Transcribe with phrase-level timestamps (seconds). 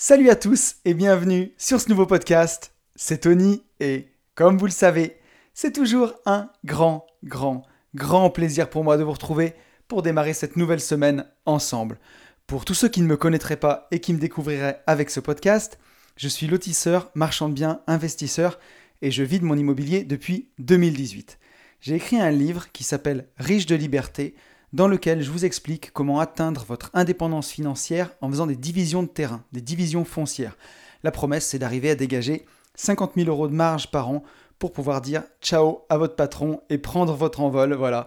[0.00, 2.72] Salut à tous et bienvenue sur ce nouveau podcast.
[2.94, 5.16] C'est Tony et comme vous le savez,
[5.54, 7.64] c'est toujours un grand, grand,
[7.96, 9.54] grand plaisir pour moi de vous retrouver
[9.88, 11.98] pour démarrer cette nouvelle semaine ensemble.
[12.46, 15.80] Pour tous ceux qui ne me connaîtraient pas et qui me découvriraient avec ce podcast,
[16.14, 18.60] je suis lotisseur, marchand de biens, investisseur
[19.02, 21.40] et je vis de mon immobilier depuis 2018.
[21.80, 24.36] J'ai écrit un livre qui s'appelle Riche de liberté
[24.72, 29.08] dans lequel je vous explique comment atteindre votre indépendance financière en faisant des divisions de
[29.08, 30.56] terrain, des divisions foncières.
[31.02, 32.44] La promesse, c'est d'arriver à dégager
[32.74, 34.22] 50 000 euros de marge par an
[34.58, 38.06] pour pouvoir dire ciao à votre patron et prendre votre envol, voilà,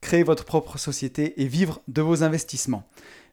[0.00, 2.84] créer votre propre société et vivre de vos investissements.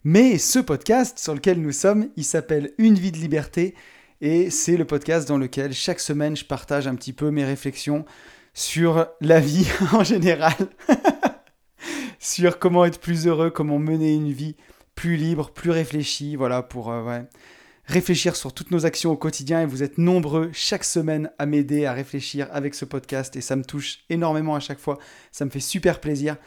[0.04, 3.76] Mais ce podcast sur lequel nous sommes, il s'appelle Une vie de liberté
[4.22, 8.06] et c'est le podcast dans lequel chaque semaine je partage un petit peu mes réflexions
[8.54, 10.54] sur la vie en général.
[12.22, 14.56] sur comment être plus heureux, comment mener une vie
[14.94, 17.20] plus libre, plus réfléchie, voilà, pour euh,
[17.88, 19.62] réfléchir sur toutes nos actions au quotidien.
[19.62, 23.56] Et vous êtes nombreux chaque semaine à m'aider à réfléchir avec ce podcast et ça
[23.56, 25.00] me touche énormément à chaque fois.
[25.32, 26.38] Ça me fait super plaisir.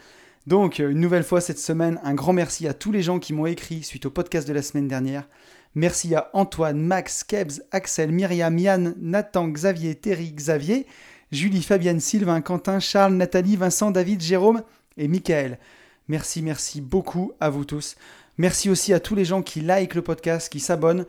[0.47, 3.33] Donc, euh, une nouvelle fois cette semaine, un grand merci à tous les gens qui
[3.33, 5.27] m'ont écrit suite au podcast de la semaine dernière.
[5.73, 10.87] Merci à Antoine, Max, Kebs, Axel, Myriam, Yann, Nathan, Xavier, Terry, Xavier,
[11.33, 14.61] Julie, Fabienne, Sylvain, Quentin, Charles, Nathalie, Vincent, David, Jérôme
[14.97, 15.59] et Michael.
[16.07, 17.95] Merci, merci beaucoup à vous tous.
[18.37, 21.05] Merci aussi à tous les gens qui like le podcast, qui s'abonnent.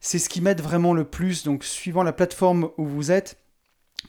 [0.00, 1.42] C'est ce qui m'aide vraiment le plus.
[1.42, 3.36] Donc, suivant la plateforme où vous êtes,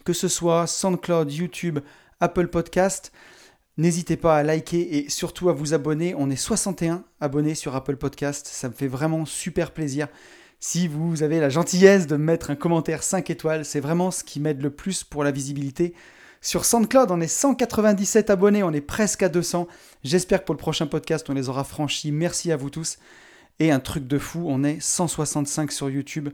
[0.06, 1.80] que ce soit SoundCloud, YouTube,
[2.20, 3.12] Apple Podcast,
[3.78, 6.14] n'hésitez pas à liker et surtout à vous abonner.
[6.16, 8.48] On est 61 abonnés sur Apple Podcast.
[8.48, 10.08] Ça me fait vraiment super plaisir.
[10.60, 14.40] Si vous avez la gentillesse de mettre un commentaire 5 étoiles, c'est vraiment ce qui
[14.40, 15.94] m'aide le plus pour la visibilité.
[16.42, 19.68] Sur SoundCloud, on est 197 abonnés, on est presque à 200.
[20.04, 22.14] J'espère que pour le prochain podcast, on les aura franchis.
[22.14, 22.98] Merci à vous tous.
[23.60, 26.30] Et un truc de fou, on est 165 sur YouTube.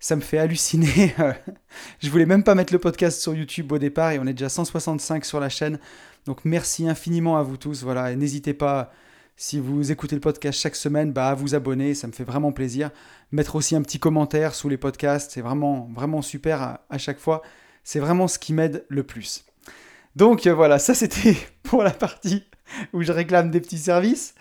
[0.00, 1.14] Ça me fait halluciner.
[2.00, 4.48] Je voulais même pas mettre le podcast sur YouTube au départ et on est déjà
[4.48, 5.78] 165 sur la chaîne.
[6.26, 7.84] Donc merci infiniment à vous tous.
[7.84, 8.92] Voilà, n'hésitez pas
[9.36, 12.50] si vous écoutez le podcast chaque semaine, bah, à vous abonner, ça me fait vraiment
[12.50, 12.90] plaisir.
[13.30, 17.42] Mettre aussi un petit commentaire sous les podcasts, c'est vraiment, vraiment super à chaque fois.
[17.84, 19.44] C'est vraiment ce qui m'aide le plus.
[20.16, 22.44] Donc euh, voilà, ça c'était pour la partie
[22.92, 24.34] où je réclame des petits services.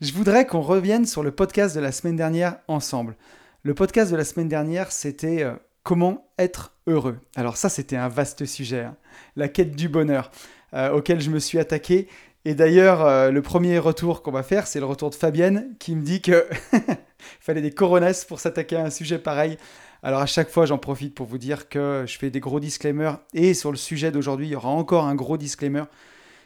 [0.00, 3.16] Je voudrais qu'on revienne sur le podcast de la semaine dernière ensemble.
[3.62, 5.52] Le podcast de la semaine dernière, c'était euh,
[5.84, 7.18] comment être heureux.
[7.36, 8.96] Alors ça, c'était un vaste sujet, hein.
[9.36, 10.32] la quête du bonheur,
[10.74, 12.08] euh, auquel je me suis attaqué.
[12.44, 16.02] Et d'ailleurs, le premier retour qu'on va faire, c'est le retour de Fabienne qui me
[16.02, 16.44] dit que
[17.40, 19.58] fallait des coronesses pour s'attaquer à un sujet pareil.
[20.02, 23.18] Alors à chaque fois, j'en profite pour vous dire que je fais des gros disclaimers.
[23.34, 25.84] Et sur le sujet d'aujourd'hui, il y aura encore un gros disclaimer.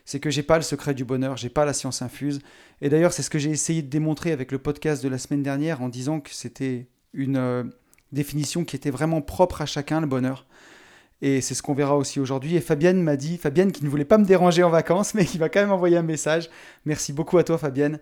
[0.05, 2.41] C'est que j'ai pas le secret du bonheur, j'ai pas la science infuse.
[2.81, 5.43] Et d'ailleurs, c'est ce que j'ai essayé de démontrer avec le podcast de la semaine
[5.43, 7.65] dernière en disant que c'était une euh,
[8.13, 10.47] définition qui était vraiment propre à chacun, le bonheur.
[11.23, 12.57] Et c'est ce qu'on verra aussi aujourd'hui.
[12.57, 15.39] Et Fabienne m'a dit, Fabienne qui ne voulait pas me déranger en vacances, mais qui
[15.39, 16.51] va quand même envoyer un message.
[16.85, 17.99] Merci beaucoup à toi, Fabienne.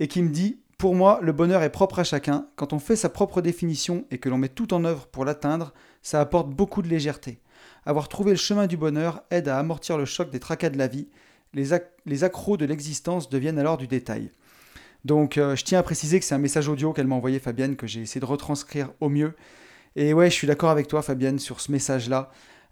[0.00, 2.46] Et qui me dit, pour moi, le bonheur est propre à chacun.
[2.54, 5.74] Quand on fait sa propre définition et que l'on met tout en œuvre pour l'atteindre,
[6.02, 7.40] ça apporte beaucoup de légèreté.
[7.84, 10.86] Avoir trouvé le chemin du bonheur aide à amortir le choc des tracas de la
[10.86, 11.08] vie.
[11.52, 14.30] Les, accros de l'existence deviennent alors du détail.
[15.04, 17.74] Donc euh, je tiens à préciser que c'est un message audio qu'elle m'a envoyé Fabienne,
[17.74, 19.34] que j'ai essayé de retranscrire au mieux.
[19.96, 22.30] Et ouais, je suis d'accord avec toi Fabienne sur ce message-là.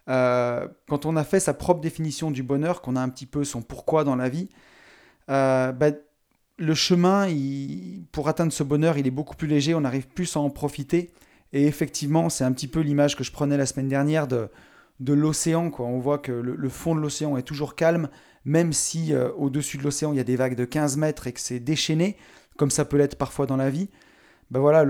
[0.08, 3.42] Euh, quand on a fait sa propre définition du bonheur, qu'on a un petit peu
[3.42, 4.48] son pourquoi dans la vie,
[5.28, 5.90] euh, bah,
[6.58, 7.28] le chemin,
[8.12, 11.10] pour atteindre ce bonheur, il est beaucoup plus léger, on arrive plus à en profiter.
[11.52, 14.48] Et effectivement, c'est un petit peu l'image que je prenais la semaine dernière de,
[15.00, 15.70] de l'océan.
[15.78, 18.08] On voit que le, fond de l'océan est toujours calme,
[18.44, 21.32] même si euh, au-dessus de l'océan, il y a des vagues de 15 mètres et
[21.32, 22.16] que c'est déchaîné,
[22.56, 23.88] comme ça peut l'être parfois dans la vie.
[24.50, 24.84] Ben voilà,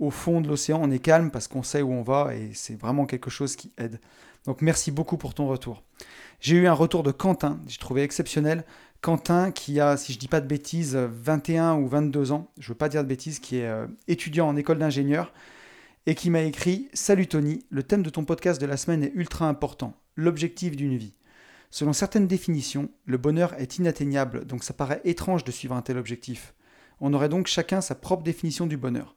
[0.00, 2.74] au fond de l'océan, on est calme parce qu'on sait où on va et c'est
[2.74, 4.00] vraiment quelque chose qui aide.
[4.46, 5.84] Donc merci beaucoup pour ton retour.
[6.40, 8.64] J'ai eu un retour de Quentin, j'ai trouvé exceptionnel.
[9.00, 12.66] Quentin qui a, si je ne dis pas de bêtises, 21 ou 22 ans, je
[12.66, 15.32] ne veux pas dire de bêtises, qui est euh, étudiant en école d'ingénieur
[16.06, 19.12] et qui m'a écrit Salut Tony, le thème de ton podcast de la semaine est
[19.14, 21.14] ultra important, l'objectif d'une vie.
[21.70, 25.96] Selon certaines définitions, le bonheur est inatteignable, donc ça paraît étrange de suivre un tel
[25.96, 26.52] objectif.
[27.00, 29.16] On aurait donc chacun sa propre définition du bonheur.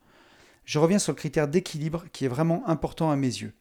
[0.63, 3.53] Je reviens sur le critère d'équilibre qui est vraiment important à mes yeux.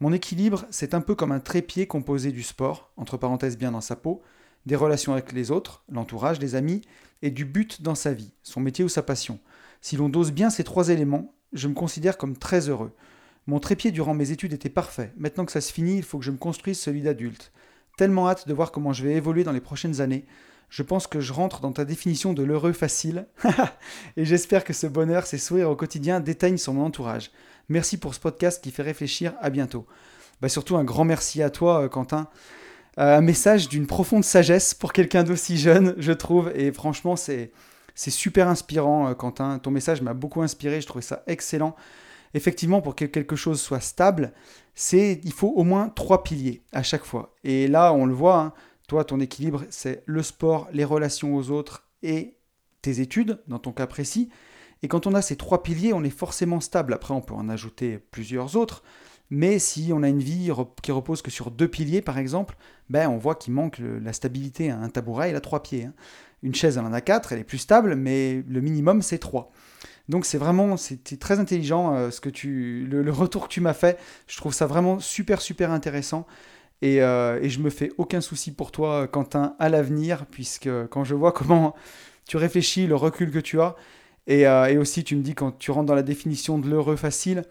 [0.00, 3.80] Mon équilibre, c'est un peu comme un trépied composé du sport, entre parenthèses bien dans
[3.80, 4.22] sa peau,
[4.66, 6.82] des relations avec les autres, l'entourage, les amis,
[7.22, 9.38] et du but dans sa vie, son métier ou sa passion.
[9.80, 12.92] Si l'on dose bien ces trois éléments, je me considère comme très heureux.
[13.46, 15.12] Mon trépied durant mes études était parfait.
[15.16, 17.52] Maintenant que ça se finit, il faut que je me construise celui d'adulte.
[17.96, 20.26] Tellement hâte de voir comment je vais évoluer dans les prochaines années.
[20.68, 23.28] Je pense que je rentre dans ta définition de l'heureux facile.
[24.16, 27.30] et j'espère que ce bonheur, ces sourires au quotidien déteignent sur mon entourage.
[27.68, 29.34] Merci pour ce podcast qui fait réfléchir.
[29.40, 29.86] À bientôt.
[30.40, 32.28] Bah, surtout un grand merci à toi, euh, Quentin.
[32.98, 36.50] Un message d'une profonde sagesse pour quelqu'un d'aussi jeune, je trouve.
[36.54, 37.52] Et franchement, c'est,
[37.94, 39.58] c'est super inspirant, euh, Quentin.
[39.58, 40.80] Ton message m'a beaucoup inspiré.
[40.80, 41.76] Je trouvais ça excellent.
[42.32, 44.32] Effectivement, pour que quelque chose soit stable,
[44.74, 47.34] c'est il faut au moins trois piliers à chaque fois.
[47.44, 48.40] Et là, on le voit.
[48.40, 48.52] Hein,
[48.88, 52.36] toi, ton équilibre, c'est le sport, les relations aux autres et
[52.82, 54.30] tes études, dans ton cas précis.
[54.82, 56.94] Et quand on a ces trois piliers, on est forcément stable.
[56.94, 58.82] Après, on peut en ajouter plusieurs autres.
[59.28, 60.50] Mais si on a une vie
[60.82, 62.56] qui repose que sur deux piliers, par exemple,
[62.90, 64.70] ben on voit qu'il manque la stabilité.
[64.70, 65.84] Un tabouret, il a trois pieds.
[65.84, 65.94] Hein.
[66.42, 69.52] Une chaise, elle en a quatre, elle est plus stable, mais le minimum, c'est trois.
[70.08, 73.74] Donc c'est vraiment, c'était très intelligent euh, ce que tu, le, retour que tu m'as
[73.74, 73.98] fait.
[74.28, 76.26] Je trouve ça vraiment super, super intéressant.
[76.82, 81.04] Et, euh, et, je me fais aucun souci pour toi, Quentin, à l'avenir, puisque quand
[81.04, 81.74] je vois comment
[82.26, 83.74] tu réfléchis, le recul que tu as,
[84.26, 86.96] et, euh, et aussi tu me dis quand tu rentres dans la définition de l'heureux
[86.96, 87.44] facile,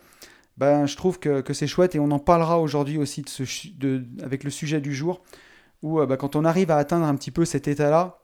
[0.57, 3.25] ben, je trouve que, c'est chouette et on en parlera aujourd'hui aussi
[4.23, 5.21] avec le sujet du jour,
[5.81, 8.19] où euh, ben, quand on arrive à atteindre un petit peu cet état-là,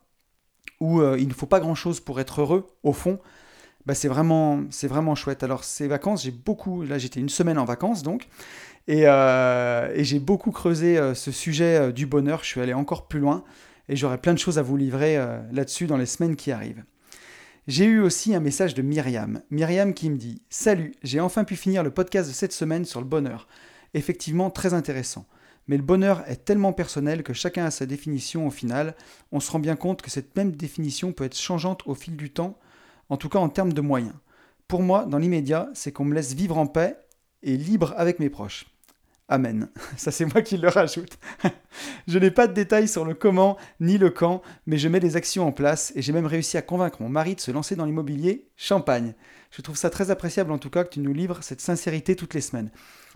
[0.80, 3.20] où euh, il ne faut pas grand-chose pour être heureux, au fond,
[3.86, 5.44] ben, c'est vraiment, vraiment chouette.
[5.44, 8.28] Alors ces vacances, j'ai beaucoup, là j'étais une semaine en vacances donc,
[8.88, 13.20] et, euh, et j'ai beaucoup creusé ce sujet du bonheur, je suis allé encore plus
[13.20, 13.44] loin,
[13.90, 15.18] et j'aurai plein de choses à vous livrer
[15.52, 16.84] là-dessus dans les semaines qui arrivent.
[17.68, 19.44] J'ai eu aussi un message de Myriam.
[19.52, 23.00] Myriam qui me dit Salut, j'ai enfin pu finir le podcast de cette semaine sur
[23.00, 23.48] le bonheur.
[23.94, 25.28] Effectivement, très intéressant.
[25.68, 28.96] Mais le bonheur est tellement personnel que chacun a sa définition au final.
[29.32, 32.32] On se rend bien compte que cette même définition peut être changeante au fil du
[32.32, 32.58] temps,
[33.10, 34.16] en tout cas en termes de moyens.
[34.68, 36.98] Pour moi, dans l'immédiat, c'est qu'on me laisse vivre en paix
[37.44, 38.66] et libre avec mes proches.
[39.32, 39.70] Amen.
[39.98, 41.18] Ça, c'est moi qui le rajoute.
[42.08, 45.16] je n'ai pas de détails sur le comment ni le quand, mais je mets des
[45.16, 47.86] actions en place et j'ai même réussi à convaincre mon mari de se lancer dans
[47.86, 49.14] l'immobilier champagne.
[49.50, 52.34] Je trouve ça très appréciable en tout cas que tu nous livres cette sincérité toutes
[52.34, 52.72] les semaines.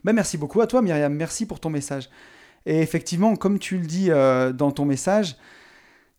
[0.06, 2.10] Ben, merci beaucoup à toi Myriam, merci pour ton message.
[2.66, 5.36] Et effectivement, comme tu le dis euh, dans ton message,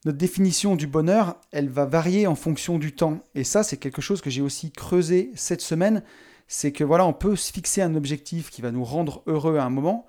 [0.04, 3.24] notre définition du bonheur, elle va varier en fonction du temps.
[3.34, 6.02] Et ça, c'est quelque chose que j'ai aussi creusé cette semaine
[6.48, 9.64] c'est que voilà, on peut se fixer un objectif qui va nous rendre heureux à
[9.64, 10.06] un moment,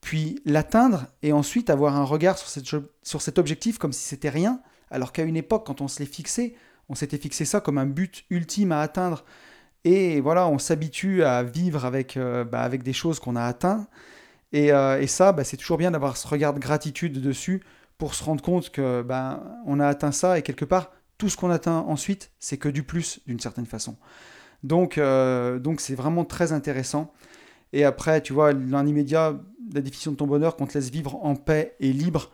[0.00, 4.60] puis l'atteindre et ensuite avoir un regard sur, sur cet objectif comme si c'était rien,
[4.90, 6.56] alors qu'à une époque, quand on se l'est fixé,
[6.88, 9.24] on s'était fixé ça comme un but ultime à atteindre.
[9.84, 13.88] Et voilà, on s'habitue à vivre avec, euh, bah, avec des choses qu'on a atteintes.
[14.52, 17.62] Et, euh, et ça, bah, c'est toujours bien d'avoir ce regard de gratitude dessus
[17.98, 21.36] pour se rendre compte que bah, on a atteint ça et quelque part, tout ce
[21.36, 23.96] qu'on atteint ensuite, c'est que du plus d'une certaine façon.
[24.66, 27.12] Donc, euh, donc c'est vraiment très intéressant.
[27.72, 29.38] Et après, tu vois, dans l'immédiat,
[29.72, 32.32] la définition de ton bonheur qu'on te laisse vivre en paix et libre,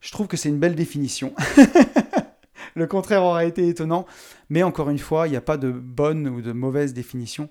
[0.00, 1.34] je trouve que c'est une belle définition.
[2.74, 4.06] Le contraire aurait été étonnant,
[4.48, 7.50] mais encore une fois, il n'y a pas de bonne ou de mauvaise définition.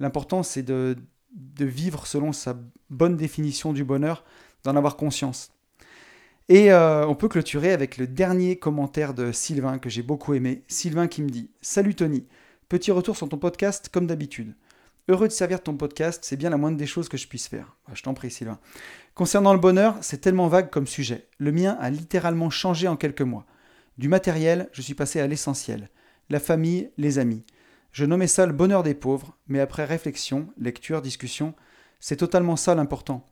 [0.00, 0.96] L'important, c'est de,
[1.34, 2.56] de vivre selon sa
[2.88, 4.24] bonne définition du bonheur,
[4.64, 5.52] d'en avoir conscience.
[6.48, 10.62] Et euh, on peut clôturer avec le dernier commentaire de Sylvain que j'ai beaucoup aimé.
[10.68, 12.26] Sylvain qui me dit Salut Tony,
[12.74, 14.52] Petit retour sur ton podcast comme d'habitude.
[15.06, 17.76] Heureux de servir ton podcast, c'est bien la moindre des choses que je puisse faire.
[17.86, 18.58] Bah, je t'en prie, Sylvain.
[19.14, 21.28] Concernant le bonheur, c'est tellement vague comme sujet.
[21.38, 23.46] Le mien a littéralement changé en quelques mois.
[23.96, 25.88] Du matériel, je suis passé à l'essentiel.
[26.30, 27.44] La famille, les amis.
[27.92, 31.54] Je nommais ça le bonheur des pauvres, mais après réflexion, lecture, discussion,
[32.00, 33.24] c'est totalement ça l'important.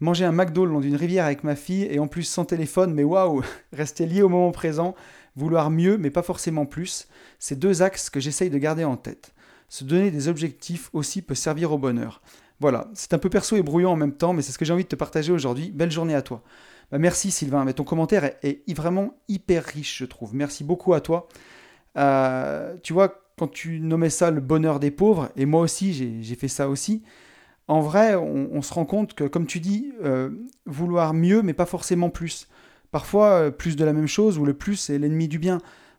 [0.00, 2.92] Manger un McDo le long d'une rivière avec ma fille et en plus sans téléphone,
[2.92, 4.96] mais waouh Rester lié au moment présent,
[5.40, 9.32] vouloir mieux mais pas forcément plus, c'est deux axes que j'essaye de garder en tête.
[9.68, 12.22] Se donner des objectifs aussi peut servir au bonheur.
[12.60, 14.72] Voilà, c'est un peu perso et brouillon en même temps, mais c'est ce que j'ai
[14.72, 15.70] envie de te partager aujourd'hui.
[15.70, 16.42] Belle journée à toi.
[16.90, 20.34] Bah, merci Sylvain, mais ton commentaire est, vraiment hyper riche, je trouve.
[20.34, 21.28] Merci beaucoup à toi.
[21.96, 26.34] Euh, tu vois, quand tu nommais ça le bonheur des pauvres, et moi aussi j'ai
[26.34, 27.02] fait ça aussi,
[27.68, 30.30] en vrai, on, se rend compte que, comme tu dis, euh,
[30.66, 32.48] vouloir mieux, mais pas forcément plus.
[32.90, 35.58] Parfois, euh, plus de la même chose, ou le plus est l'ennemi du bien.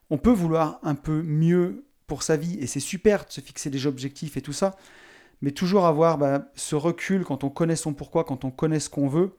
[0.09, 3.69] On peut vouloir un peu mieux pour sa vie, et c'est super de se fixer
[3.69, 4.75] des objectifs et tout ça,
[5.41, 8.89] mais toujours avoir bah, ce recul quand on connaît son pourquoi, quand on connaît ce
[8.89, 9.35] qu'on veut,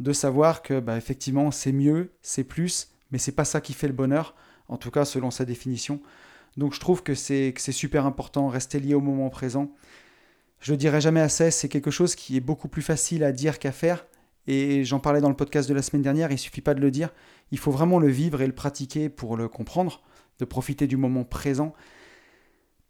[0.00, 3.86] de savoir que bah, effectivement c'est mieux, c'est plus, mais c'est pas ça qui fait
[3.86, 4.34] le bonheur,
[4.68, 6.00] en tout cas selon sa définition.
[6.56, 9.70] Donc je trouve que c'est super important, rester lié au moment présent.
[10.60, 13.58] Je le dirai jamais assez, c'est quelque chose qui est beaucoup plus facile à dire
[13.58, 14.06] qu'à faire,
[14.46, 16.90] et j'en parlais dans le podcast de la semaine dernière, il suffit pas de le
[16.90, 17.10] dire,
[17.50, 20.02] il faut vraiment le vivre et le pratiquer pour le comprendre,
[20.38, 21.74] de profiter du moment présent.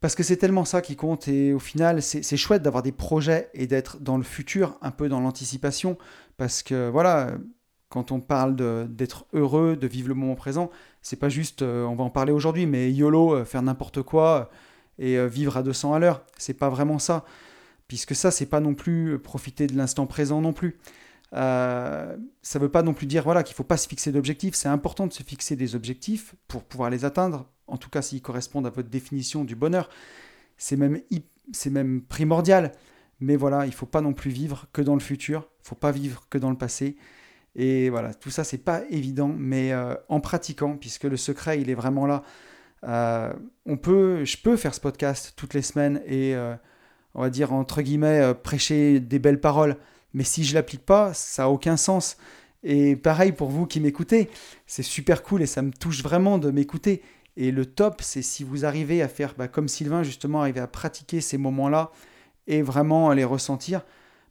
[0.00, 3.48] Parce que c'est tellement ça qui compte et au final, c'est chouette d'avoir des projets
[3.54, 5.96] et d'être dans le futur, un peu dans l'anticipation.
[6.36, 7.32] Parce que voilà,
[7.88, 8.56] quand on parle
[8.94, 10.70] d'être heureux, de vivre le moment présent,
[11.00, 14.50] c'est pas juste, euh, on va en parler aujourd'hui, mais YOLO, euh, faire n'importe quoi
[14.98, 16.22] et vivre à 200 à l'heure.
[16.38, 17.24] C'est pas vraiment ça.
[17.86, 20.78] Puisque ça, c'est pas non plus profiter de l'instant présent non plus.
[21.36, 24.54] Euh, ça veut pas non plus dire voilà, qu'il faut pas se fixer d'objectifs.
[24.54, 28.22] C'est important de se fixer des objectifs pour pouvoir les atteindre, en tout cas s'ils
[28.22, 29.90] correspondent à votre définition du bonheur.
[30.56, 31.00] C'est même,
[31.52, 31.72] c'est
[32.08, 32.72] primordial.
[33.20, 35.90] Mais voilà, il faut pas non plus vivre que dans le futur, il faut pas
[35.90, 36.96] vivre que dans le passé.
[37.54, 41.70] Et voilà, tout ça, c'est pas évident, mais euh, en pratiquant, puisque le secret, il
[41.70, 42.22] est vraiment là.
[42.84, 43.32] Euh,
[43.64, 46.34] on peut, je peux faire ce podcast toutes les semaines et,
[47.14, 49.76] on va dire, entre guillemets, prêcher des belles paroles.
[50.16, 52.16] Mais si je l'applique pas, ça n'a aucun sens.
[52.62, 54.30] Et pareil pour vous qui m'écoutez,
[54.66, 57.02] c'est super cool et ça me touche vraiment de m'écouter.
[57.36, 60.66] Et le top, c'est si vous arrivez à faire bah, comme Sylvain, justement, arriver à
[60.66, 61.92] pratiquer ces moments-là
[62.46, 63.84] et vraiment à les ressentir,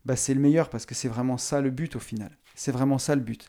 [0.06, 2.32] bah, c'est le meilleur parce que c'est vraiment ça le but au final.
[2.56, 3.48] C'est vraiment ça le but.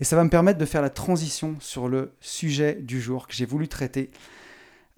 [0.00, 3.34] Et ça va me permettre de faire la transition sur le sujet du jour que
[3.34, 4.10] j'ai voulu traiter.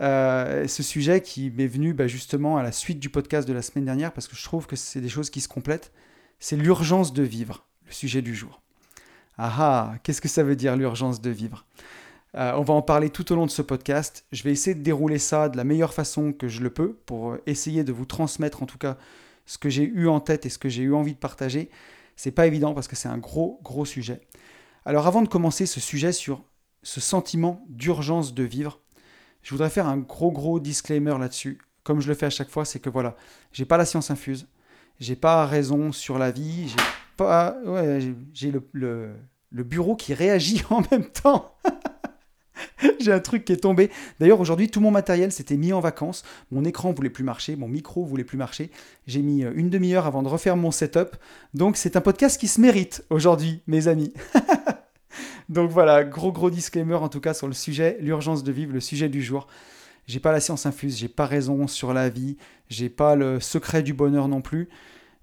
[0.01, 3.61] Euh, ce sujet qui m'est venu bah, justement à la suite du podcast de la
[3.61, 5.93] semaine dernière parce que je trouve que c'est des choses qui se complètent.
[6.41, 8.61] C'est l'urgence de vivre, le sujet du jour.
[9.39, 11.67] Ah ah, qu'est-ce que ça veut dire l'urgence de vivre?
[12.37, 14.25] Euh, On va en parler tout au long de ce podcast.
[14.31, 17.37] Je vais essayer de dérouler ça de la meilleure façon que je le peux pour
[17.47, 18.99] essayer de vous transmettre en tout cas
[19.47, 21.71] ce que j'ai eu en tête et ce que j'ai eu envie de partager.
[22.15, 24.21] C'est pas évident parce que c'est un gros, gros sujet.
[24.85, 26.45] Alors avant de commencer ce sujet sur
[26.85, 28.81] ce sentiment d'urgence de vivre,
[29.43, 31.59] je voudrais faire un gros, gros disclaimer là-dessus.
[31.83, 33.17] Comme je le fais à chaque fois, c'est que voilà,
[33.53, 34.47] j'ai pas la science infuse,
[34.99, 36.83] j'ai pas raison sur la vie, j'ai
[37.17, 38.01] pas, ouais,
[38.33, 38.63] j'ai le,
[39.51, 41.55] le, bureau qui réagit en même temps.
[43.01, 43.89] J'ai un truc qui est tombé.
[44.19, 46.25] D'ailleurs, aujourd'hui, tout mon matériel s'était mis en vacances.
[46.51, 48.71] Mon écran voulait plus marcher, mon micro voulait plus marcher.
[49.07, 51.17] J'ai mis euh, une demi-heure avant de refaire mon setup.
[51.55, 54.13] Donc, c'est un podcast qui se mérite aujourd'hui, mes amis.
[55.49, 58.81] Donc voilà, gros gros disclaimer en tout cas sur le sujet, l'urgence de vivre, le
[58.81, 59.47] sujet du jour.
[60.09, 62.37] J'ai pas la science infuse, j'ai pas raison sur la vie,
[62.69, 64.69] j'ai pas le secret du bonheur non plus.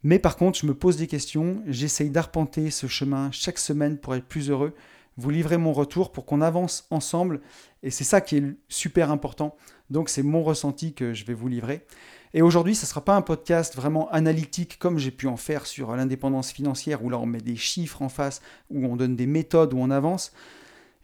[0.04, 4.16] Mais par contre, je me pose des questions, j'essaye d'arpenter ce chemin chaque semaine pour
[4.16, 4.74] être plus heureux
[5.18, 7.42] vous livrez mon retour pour qu'on avance ensemble.
[7.84, 9.56] Et c'est ça qui est super important.
[9.90, 11.86] Donc c'est mon ressenti que je vais vous livrer.
[12.34, 15.66] Et aujourd'hui, ce ne sera pas un podcast vraiment analytique comme j'ai pu en faire
[15.66, 19.28] sur l'indépendance financière, où là on met des chiffres en face, où on donne des
[19.28, 20.34] méthodes, où on avance.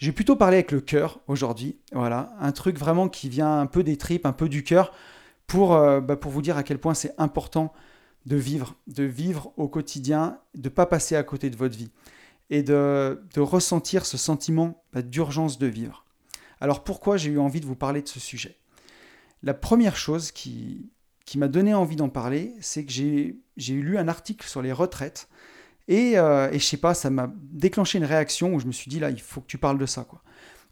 [0.02, 1.78] J'ai plutôt parlé avec le cœur aujourd'hui.
[1.92, 4.94] Voilà, un truc vraiment qui vient un peu des tripes, un peu du cœur,
[5.46, 7.72] pour, euh, bah, vous dire à quel point c'est important
[8.26, 11.92] de vivre, de vivre au quotidien, de ne pas passer à côté de votre vie
[12.50, 16.04] et de, ressentir ce sentiment bah, d'urgence de vivre.
[16.62, 18.58] Alors pourquoi j'ai eu envie de vous parler de ce sujet?
[19.44, 20.90] La première chose qui,
[21.26, 25.30] qui m'a donné envie d'en parler, c'est que j'ai lu un article sur les retraites
[25.88, 28.90] et, euh, et je sais pas, ça m'a déclenché une réaction où je me suis
[28.90, 30.04] dit là, il faut que tu parles de ça.
[30.04, 30.22] quoi.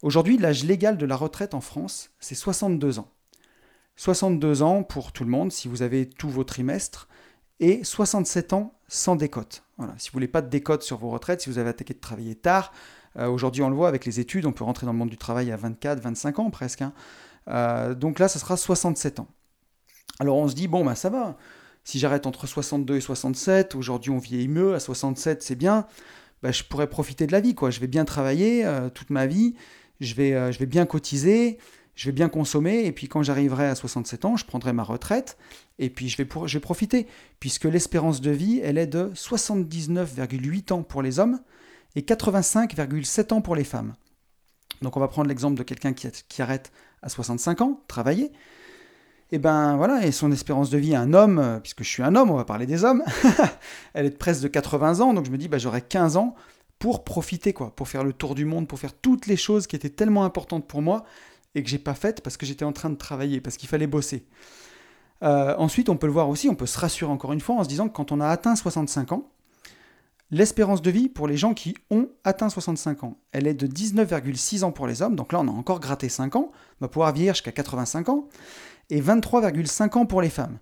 [0.02, 3.08] Aujourd'hui, l'âge légal de la retraite en France, c'est 62 ans.
[3.96, 7.08] 62 ans pour tout le monde si vous avez tous vos trimestres
[7.58, 9.62] et 67 ans sans décote.
[9.98, 12.34] Si vous voulez pas de décote sur vos retraites, si vous avez attaqué de travailler
[12.34, 12.72] tard,
[13.18, 15.18] euh, aujourd'hui on le voit avec les études, on peut rentrer dans le monde du
[15.18, 16.82] travail à 24, 25 ans presque.
[16.82, 16.92] Hein.
[17.48, 19.28] Euh, donc là, ça sera 67 ans.
[20.18, 21.36] Alors on se dit, bon, ben ça va.
[21.84, 25.86] Si j'arrête entre 62 et 67, aujourd'hui on vieillit mieux, à 67 c'est bien,
[26.42, 27.54] ben, je pourrais profiter de la vie.
[27.54, 27.70] quoi.
[27.70, 29.54] Je vais bien travailler euh, toute ma vie,
[30.00, 31.58] je vais, je vais bien cotiser,
[32.00, 35.36] je vais bien consommer, et puis quand j'arriverai à 67 ans, je prendrai ma retraite,
[35.78, 37.06] et puis je je vais profiter,
[37.40, 41.40] puisque l'espérance de vie, elle est de 79,8 ans pour les hommes
[41.96, 43.94] et 85,7 ans pour les femmes.
[44.80, 46.72] Donc on va prendre l'exemple de quelqu'un qui, qui, arrête
[47.02, 48.32] à 65 ans, travailler,
[49.32, 52.16] et ben voilà, et son espérance de vie, un homme, euh, puisque je suis un
[52.16, 53.02] homme, on va parler des hommes,
[53.94, 56.34] elle est de presque de 80 ans, donc je me dis, ben, j'aurai 15 ans
[56.78, 59.76] pour profiter, quoi, pour faire le tour du monde, pour faire toutes les choses qui
[59.76, 61.04] étaient tellement importantes pour moi,
[61.54, 63.86] et que j'ai pas faite parce que j'étais en train de travailler, parce qu'il fallait
[63.86, 64.26] bosser.
[65.22, 67.64] Euh, ensuite, on peut le voir aussi, on peut se rassurer encore une fois en
[67.64, 69.30] se disant que quand on a atteint 65 ans,
[70.30, 74.64] l'espérance de vie pour les gens qui ont atteint 65 ans, elle est de 19,6
[74.64, 77.12] ans pour les hommes, donc là on a encore gratté 5 ans, on va pouvoir
[77.12, 78.28] vieillir jusqu'à 85 ans,
[78.90, 80.58] et 23,5 ans pour les femmes.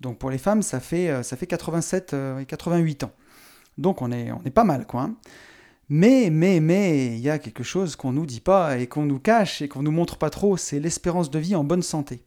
[0.00, 3.12] Donc pour les femmes, ça fait, euh, ça fait 87 et 88 ans.
[3.78, 5.02] Donc on est, pas mal, quoi.
[5.02, 5.16] Hein.
[5.88, 9.18] Mais, mais, mais, il y a quelque chose qu'on nous dit pas et qu'on nous
[9.18, 12.24] cache et qu'on nous montre pas trop, c'est l'espérance de vie en bonne santé.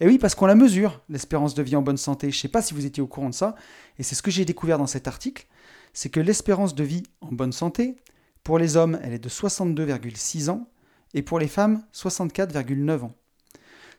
[0.00, 2.30] Et oui, parce qu'on la mesure, l'espérance de vie en bonne santé.
[2.30, 3.54] Je ne sais pas si vous étiez au courant de ça,
[3.98, 5.46] et c'est ce que j'ai découvert dans cet article,
[5.92, 7.96] c'est que l'espérance de vie en bonne santé,
[8.42, 10.68] pour les hommes, elle est de 62,6 ans,
[11.14, 13.14] et pour les femmes, 64,9 ans.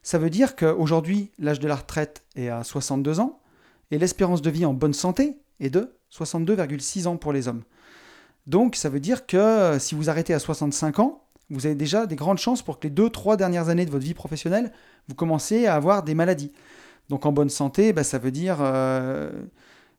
[0.04, 3.39] Ça veut dire qu'aujourd'hui, l'âge de la retraite est à 62 ans,
[3.92, 7.63] et l'espérance de vie en bonne santé est de 62,6 ans pour les hommes.
[8.46, 12.16] Donc ça veut dire que si vous arrêtez à 65 ans, vous avez déjà des
[12.16, 14.72] grandes chances pour que les deux, trois dernières années de votre vie professionnelle,
[15.08, 16.51] vous commencez à avoir des maladies.
[17.10, 19.32] Donc en bonne santé, bah, ça veut dire euh,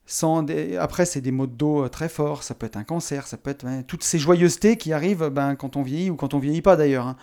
[0.04, 0.46] sans
[0.78, 3.38] après c'est des maux de dos euh, très forts, ça peut être un cancer, ça
[3.38, 6.62] peut être toutes ces joyeusetés qui arrivent ben, quand on vieillit ou quand on vieillit
[6.62, 7.16] pas d'ailleurs, hein,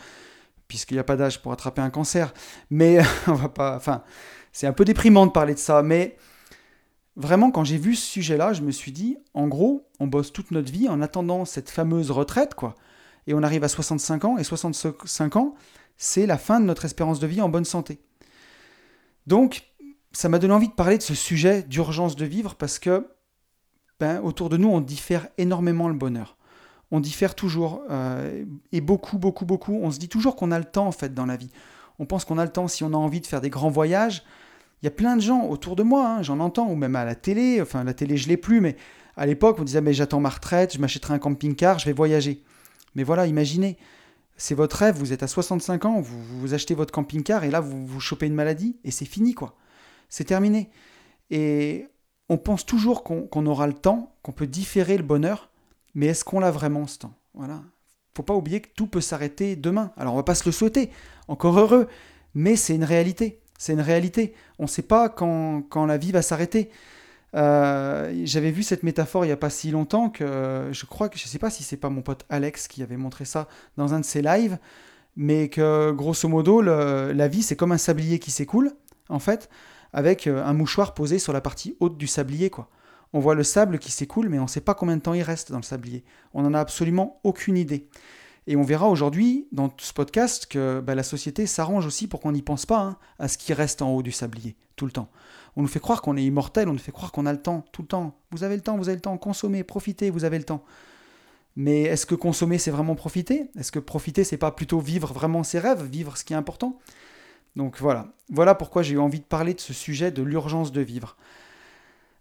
[0.67, 2.33] puisqu'il n'y a pas d'âge pour attraper un cancer.
[2.69, 4.03] Mais on va pas, enfin
[4.51, 6.17] c'est un peu déprimant de parler de ça, mais
[7.15, 10.51] vraiment quand j'ai vu ce sujet-là, je me suis dit en gros on bosse toute
[10.51, 12.75] notre vie en attendant cette fameuse retraite quoi
[13.27, 15.55] et on arrive à 65 ans, et 65 ans,
[15.97, 17.99] c'est la fin de notre espérance de vie en bonne santé.
[19.27, 19.63] Donc,
[20.11, 23.07] ça m'a donné envie de parler de ce sujet d'urgence de vivre parce que
[23.99, 26.34] ben, autour de nous, on diffère énormément le bonheur.
[26.95, 29.77] On diffère toujours, euh, et beaucoup, beaucoup, beaucoup.
[29.83, 31.49] On se dit toujours qu'on a le temps, en fait, dans la vie.
[31.99, 34.23] On pense qu'on a le temps si on a envie de faire des grands voyages.
[34.81, 37.03] Il y a plein de gens autour de moi, hein, j'en entends, ou même à
[37.03, 37.61] la télé.
[37.61, 38.77] Enfin, la télé, je l'ai plus, mais
[39.17, 42.43] à l'époque, on disait, mais j'attends ma retraite, je m'achèterai un camping-car, je vais voyager.
[42.95, 43.77] Mais voilà, imaginez,
[44.37, 47.85] c'est votre rêve, vous êtes à 65 ans, vous, achetez votre camping-car et là, vous,
[47.85, 49.57] vous chopez une maladie et c'est fini, quoi.
[50.07, 50.69] C'est terminé.
[51.29, 51.87] Et
[52.29, 55.49] on pense toujours qu'on aura le temps, qu'on peut différer le bonheur,
[55.95, 57.13] mais est-ce qu'on l'a vraiment ce temps?
[57.33, 57.61] Voilà.
[58.15, 59.91] Faut pas oublier que tout peut s'arrêter demain.
[59.97, 60.91] Alors on va pas se le souhaiter,
[61.27, 61.87] encore heureux,
[62.33, 63.41] mais c'est une réalité.
[63.57, 64.33] C'est une réalité.
[64.59, 66.69] On ne sait pas quand, la vie va s'arrêter.
[67.35, 71.17] Euh, j'avais vu cette métaphore il n'y a pas si longtemps que je crois que
[71.17, 73.93] je ne sais pas si c'est pas mon pote Alex qui avait montré ça dans
[73.93, 74.57] un de ses lives,
[75.17, 78.71] mais que grosso modo la vie c'est comme un sablier qui s'écoule
[79.09, 79.49] en fait,
[79.91, 82.69] avec euh, un mouchoir posé sur la partie haute du sablier quoi.
[83.15, 85.21] On voit le sable qui s'écoule, mais on ne sait pas combien de temps il
[85.21, 86.03] reste dans le sablier.
[86.33, 87.87] On n'en a absolument aucune idée.
[88.45, 92.33] Et on verra aujourd'hui dans ce podcast que bah, la société s'arrange aussi pour qu'on
[92.33, 95.07] n'y pense pas hein, à ce qui reste en haut du sablier, tout le temps.
[95.55, 97.63] On nous fait croire qu'on est immortel, on nous fait croire qu'on a le temps,
[97.71, 98.19] tout le temps.
[98.31, 100.65] Vous avez le temps, vous avez le temps, consommez, profitez, vous avez le temps.
[101.55, 103.49] Mais est-ce que consommer, c'est vraiment profiter?
[103.57, 106.81] Est-ce que profiter, c'est pas plutôt vivre vraiment ses rêves, vivre ce qui est important?
[107.55, 108.09] Donc voilà.
[108.27, 111.15] Voilà pourquoi j'ai eu envie de parler de ce sujet de l'urgence de vivre.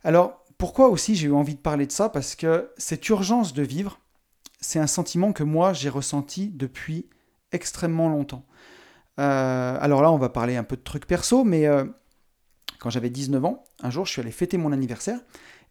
[0.04, 2.08] Alors, pourquoi aussi j'ai eu envie de parler de ça?
[2.08, 4.00] Parce que cette urgence de vivre,
[4.60, 7.06] c'est un sentiment que moi j'ai ressenti depuis
[7.52, 8.45] extrêmement longtemps.
[9.21, 11.84] Euh, alors là, on va parler un peu de trucs perso, mais euh,
[12.78, 15.21] quand j'avais 19 ans, un jour, je suis allé fêter mon anniversaire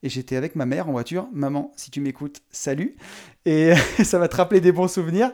[0.02, 1.28] et j'étais avec ma mère en voiture.
[1.34, 2.96] Maman, si tu m'écoutes, salut.
[3.46, 5.32] Et ça va te rappeler des bons souvenirs.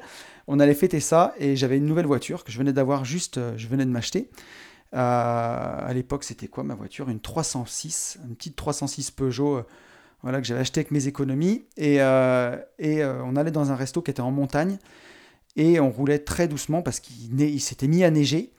[0.48, 3.54] On allait fêter ça et j'avais une nouvelle voiture que je venais d'avoir juste, euh,
[3.58, 4.30] je venais de m'acheter.
[4.92, 7.10] À l'époque, c'était quoi ma voiture?
[7.10, 9.66] Une 306, une petite 306 Peugeot
[10.22, 11.64] voilà, que j'avais acheté avec mes économies.
[11.78, 14.78] Et, euh, euh, on allait dans un resto qui était en montagne.
[15.56, 18.52] Et on roulait très doucement parce qu'il s'était mis à neiger.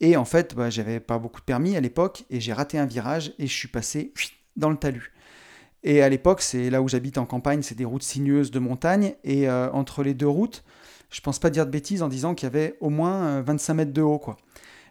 [0.00, 2.24] Et en fait, bah, j'avais pas beaucoup de permis à l'époque.
[2.30, 4.12] Et j'ai raté un virage et je suis passé
[4.56, 5.12] dans le talus.
[5.82, 9.14] Et à l'époque, c'est là où j'habite en campagne, c'est des routes sinueuses de montagne.
[9.22, 10.64] Et euh, entre les deux routes,
[11.10, 13.92] je pense pas dire de bêtises en disant qu'il y avait au moins 25 mètres
[13.92, 14.18] de haut.
[14.18, 14.36] quoi.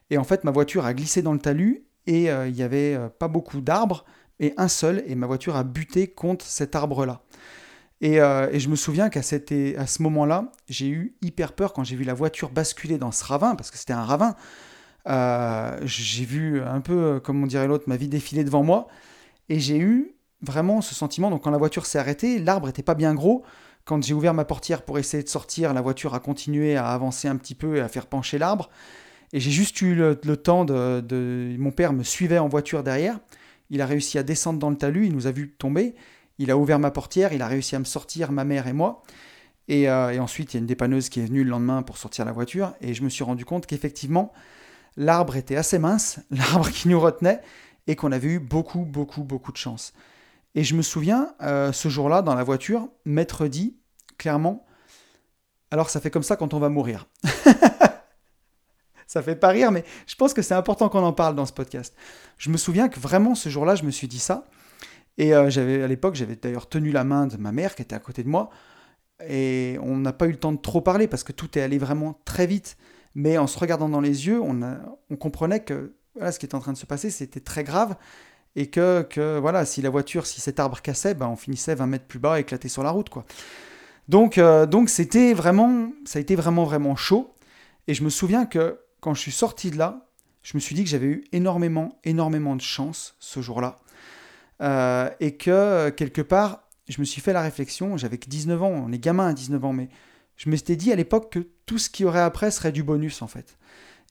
[0.09, 3.27] Et en fait, ma voiture a glissé dans le talus et il n'y avait pas
[3.27, 4.05] beaucoup d'arbres
[4.39, 7.21] et un seul, et ma voiture a buté contre cet arbre-là.
[8.01, 11.83] Et, euh, et, je me souviens qu'à à ce moment-là, j'ai eu hyper peur quand
[11.83, 14.35] j'ai vu la voiture basculer dans ce ravin, parce que c'était un ravin.
[15.07, 18.87] Euh, j'ai vu un peu, comme on dirait l'autre, ma vie défiler devant moi,
[19.47, 21.29] et j'ai eu vraiment ce sentiment.
[21.29, 23.43] Donc quand la voiture s'est arrêtée, l'arbre n'était pas bien gros.
[23.85, 27.27] Quand j'ai ouvert ma portière pour essayer de sortir, la voiture a continué à avancer
[27.27, 28.69] un petit peu et à faire pencher l'arbre.
[29.35, 33.19] Et j'ai juste eu le, temps de, Mon père me suivait en voiture derrière.
[33.69, 35.93] Il a réussi à descendre dans le talus, il nous a vu tomber.
[36.39, 39.03] Il a ouvert ma portière, il a réussi à me sortir, ma mère et moi.
[39.67, 42.23] Et, euh, ensuite, il y a une dépanneuse qui est venue le lendemain pour sortir
[42.23, 42.75] la voiture.
[42.79, 44.31] Et je me suis rendu compte qu'effectivement,
[44.95, 47.41] l'arbre était assez mince, l'arbre qui nous retenait,
[47.87, 49.91] et qu'on avait eu beaucoup, beaucoup, beaucoup de chance.
[50.55, 53.75] Et je me souviens, euh, ce jour-là, dans la voiture, maître dit
[54.17, 54.65] clairement,
[55.71, 57.09] alors ça fait comme ça quand on va mourir.
[59.07, 61.53] ça fait pas rire, mais je pense que c'est important qu'on en parle dans ce
[61.53, 61.95] podcast.
[62.37, 64.45] Je me souviens que vraiment ce jour-là, je me suis dit ça.
[65.17, 67.95] Et euh, j'avais à l'époque, j'avais d'ailleurs tenu la main de ma mère qui était
[67.95, 68.49] à côté de moi.
[69.27, 71.77] Et on n'a pas eu le temps de trop parler parce que tout est allé
[71.77, 72.77] vraiment très vite.
[73.13, 76.73] Mais en se regardant dans les yeux, on, comprenait que ce qui était en train
[76.73, 77.95] de se passer, c'était très grave.
[78.57, 81.87] Et que, que, voilà, si la voiture, si cet arbre cassait, ben, on finissait 20
[81.87, 83.09] mètres plus bas, éclaté sur la route.
[83.09, 83.25] quoi.
[84.07, 87.33] Donc, euh, donc c'était vraiment, ça a été vraiment, vraiment chaud.
[87.87, 90.09] Et je me souviens que quand je suis sorti de là,
[90.41, 93.77] je me suis dit que j'avais eu énormément, énormément de chance ce jour-là.
[94.63, 98.71] Euh, et que, quelque part, je me suis fait la réflexion, j'avais que 19 ans,
[98.71, 99.89] on est gamin à 19 ans, mais
[100.37, 103.21] je me suis dit à l'époque que tout ce qui aurait après serait du bonus,
[103.21, 103.59] en fait.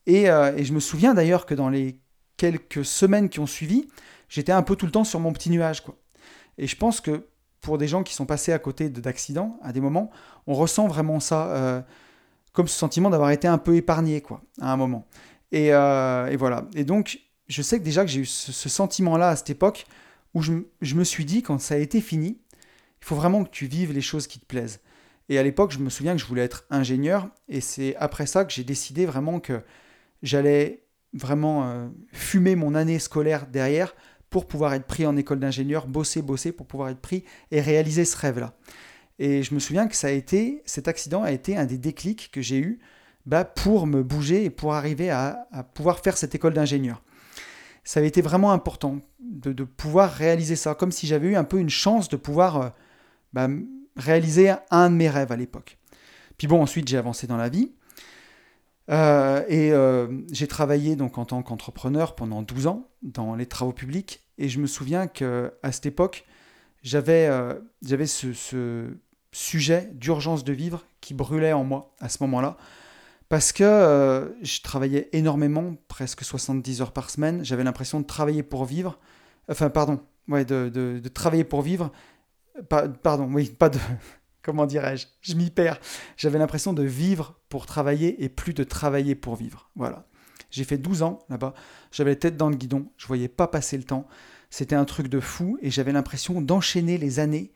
[0.06, 1.98] Et, euh, et je me souviens d'ailleurs que dans les
[2.36, 3.88] quelques semaines qui ont suivi,
[4.28, 5.82] j'étais un peu tout le temps sur mon petit nuage.
[6.56, 7.26] Et je pense que
[7.62, 10.12] pour des gens qui sont passés à côté d'accidents, à des moments,
[10.46, 11.82] on ressent vraiment ça, euh,
[12.54, 15.06] comme ce sentiment d'avoir été un peu épargné, quoi, à un moment.
[15.52, 16.66] Et, et voilà.
[16.74, 19.86] Et donc, je sais que déjà que j'ai eu ce, sentiment-là à cette époque
[20.32, 22.38] où je, je, me suis dit, quand ça a été fini,
[23.00, 24.80] il faut vraiment que tu vives les choses qui te plaisent.
[25.28, 28.44] Et à l'époque, je me souviens que je voulais être ingénieur, et c'est après ça
[28.44, 29.62] que j'ai décidé vraiment que
[30.22, 33.94] j'allais vraiment euh, fumer mon année scolaire derrière
[34.28, 38.04] pour pouvoir être pris en école d'ingénieur, bosser, bosser pour pouvoir être pris et réaliser
[38.04, 38.54] ce rêve-là.
[39.18, 42.30] Et je me souviens que ça a été, cet accident a été un des déclics
[42.32, 42.80] que j'ai eu
[43.26, 47.02] bah, pour me bouger et pour arriver à, pouvoir faire cette école d'ingénieur.
[47.84, 51.58] Ça avait été vraiment important de, pouvoir réaliser ça, comme si j'avais eu un peu
[51.58, 52.68] une chance de pouvoir euh,
[53.32, 53.48] bah,
[53.96, 55.78] réaliser un de mes rêves à l'époque.
[56.36, 57.72] Puis bon, ensuite j'ai avancé dans la vie.
[58.90, 63.72] Euh, et euh, j'ai travaillé donc en tant qu'entrepreneur pendant 12 ans dans les travaux
[63.72, 64.26] publics.
[64.38, 66.26] Et je me souviens qu'à cette époque,
[66.84, 68.96] j'avais euh, j'avais ce, ce,
[69.32, 72.56] sujet d'urgence de vivre qui brûlait en moi à ce moment-là.
[73.28, 77.44] Parce que je travaillais énormément, presque 70 heures par semaine.
[77.44, 78.96] J'avais l'impression de travailler pour vivre.
[79.50, 81.90] Enfin, pardon, ouais, de, de, de travailler pour vivre.
[83.02, 83.78] pardon, oui, pas de
[84.44, 85.80] comment dirais-je, je m'y perds.
[86.16, 89.70] J'avais l'impression de vivre pour travailler et plus de travailler pour vivre.
[89.74, 90.06] Voilà.
[90.50, 91.54] J'ai fait 12 ans là-bas,
[91.90, 94.06] j'avais la tête dans le guidon, je voyais pas passer le temps.
[94.54, 97.50] C'était un truc de fou et j'avais l'impression d'enchaîner les années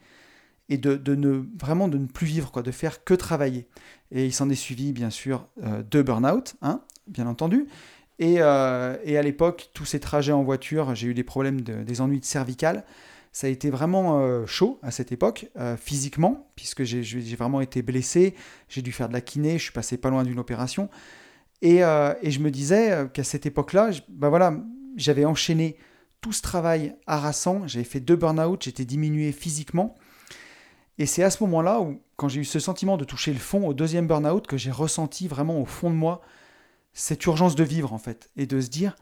[0.69, 3.69] et de, ne vraiment de ne plus vivre, quoi, de faire que travailler.
[4.11, 7.69] Et il s'en est suivi, bien sûr, euh, deux burn-out, hein, bien entendu.
[8.19, 11.85] Et, euh, et à l'époque, tous ces trajets en voiture, j'ai eu des problèmes, de,
[11.85, 12.85] des ennuis de cervicales
[13.31, 17.03] ça a été vraiment euh, chaud à cette époque, euh, physiquement, puisque j'ai
[17.37, 18.35] vraiment été blessé,
[18.69, 20.91] j'ai dû faire de la kiné, je suis passé pas loin d'une opération.
[21.63, 24.57] Et, et, je me disais qu'à cette époque-là, bah voilà,
[24.97, 25.77] j'avais enchaîné
[26.21, 29.95] tout ce travail harassant, j'avais fait deux burn-out, j'étais diminué physiquement.
[30.99, 33.67] Et c'est à ce moment-là où, quand j'ai eu ce sentiment de toucher le fond
[33.67, 36.21] au deuxième burn-out, que j'ai ressenti vraiment au fond de moi
[36.93, 38.97] cette urgence de vivre en fait, et de se dire,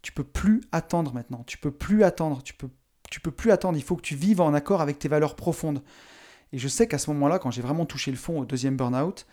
[0.00, 2.70] tu peux plus attendre maintenant, tu peux plus attendre, tu peux
[3.10, 5.82] tu peux plus attendre, il faut que tu vives en accord avec tes valeurs profondes.
[6.52, 9.26] Et je sais qu'à ce moment-là, quand j'ai vraiment touché le fond au deuxième burn-out,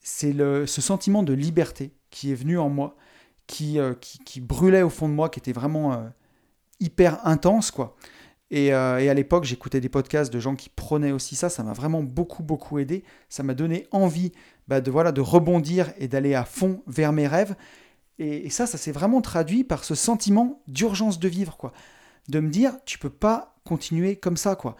[0.00, 2.96] c'est ce sentiment de liberté qui est venu en moi,
[3.46, 6.08] qui, euh, qui, brûlait au fond de moi, qui était vraiment euh,
[6.82, 7.96] hyper intense, quoi.
[8.52, 11.72] Euh, et, à l'époque, j'écoutais des podcasts de gens qui prenaient aussi ça, ça m'a
[11.72, 13.02] vraiment beaucoup, beaucoup aidé.
[13.30, 14.32] Ça m'a donné envie
[14.68, 17.54] bah, de, voilà, de rebondir et d'aller à fond vers mes rêves.
[18.18, 21.72] Et, et ça, ça s'est vraiment traduit par ce sentiment d'urgence de vivre, quoi
[22.28, 24.76] de me dire, tu peux pas continuer comme ça, quoi.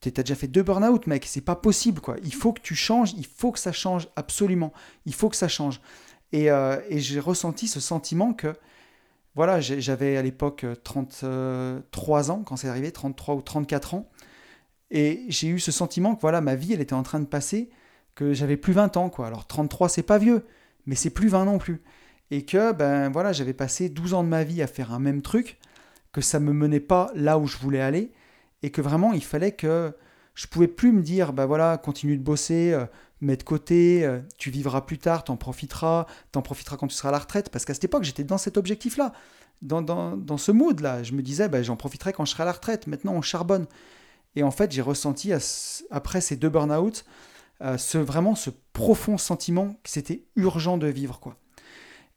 [0.00, 2.16] Tu as déjà fait deux burn-out, mec, c'est pas possible, quoi.
[2.22, 4.72] Il faut que tu changes, il faut que ça change, absolument.
[5.04, 5.80] Il faut que ça change.
[6.32, 8.54] Et, euh, j'ai ressenti ce sentiment que,
[9.36, 11.80] voilà, j'avais à l'époque 33 euh,
[12.32, 14.10] ans quand c'est arrivé, 33 ou 34 ans.
[14.90, 17.70] Et j'ai eu ce sentiment que, voilà, ma vie, elle était en train de passer,
[18.14, 19.26] que j'avais plus 20 ans, quoi.
[19.26, 20.46] Alors 33, c'est pas vieux,
[20.86, 21.82] mais c'est plus 20 non plus.
[22.30, 25.22] Et que, ben voilà, j'avais passé 12 ans de ma vie à faire un même
[25.22, 25.58] truc
[26.12, 28.10] que ça me menait pas là où je voulais aller
[28.62, 29.92] et que vraiment il fallait que
[30.34, 32.86] je pouvais plus me dire bah voilà continue de bosser euh,
[33.20, 37.08] mets de côté euh, tu vivras plus tard t'en profiteras t'en profiteras quand tu seras
[37.08, 39.12] à la retraite parce qu'à cette époque j'étais dans cet objectif là
[39.62, 42.46] dans, dans, ce mood là je me disais bah, j'en profiterai quand je serai à
[42.46, 43.66] la retraite maintenant on charbonne
[44.34, 45.32] et en fait j'ai ressenti
[45.90, 47.04] après ces deux burn-out
[47.62, 51.36] euh, ce vraiment ce profond sentiment que c'était urgent de vivre quoi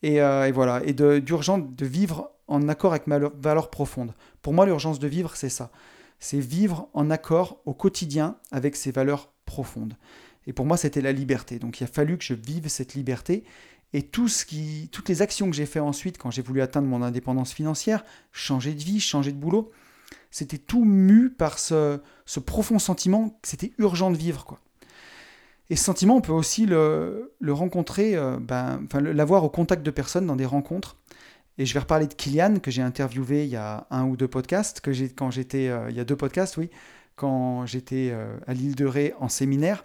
[0.03, 4.13] et, et voilà et d'urgent de, de vivre en accord avec ma valeur profonde.
[4.41, 5.71] Pour moi, l'urgence de vivre, c'est ça.
[6.19, 9.93] C'est vivre en accord au quotidien avec ses valeurs profondes.
[10.47, 11.60] Et pour moi, c'était la liberté.
[11.60, 13.43] Donc il a fallu que je vive cette liberté.
[13.93, 16.88] Et tout ce qui, toutes les actions que j'ai fait ensuite, quand j'ai voulu atteindre
[16.88, 19.71] mon indépendance financière, changer de vie, changer de boulot,
[20.32, 21.99] c'était tout mu par ce,
[22.45, 24.60] profond sentiment que c'était urgent de vivre.
[25.71, 30.25] Et ce sentiment, on peut aussi le, rencontrer, euh, ben, l'avoir au contact de personnes
[30.25, 30.97] dans des rencontres.
[31.58, 34.28] Et je vais reparler de Kylian, que j'ai interviewé il y a un ou deux
[34.28, 36.69] podcasts, que j'ai, quand j'étais, euh, il y a deux podcasts, oui,
[37.15, 39.84] quand j'étais euh, à l'île de Ré en séminaire.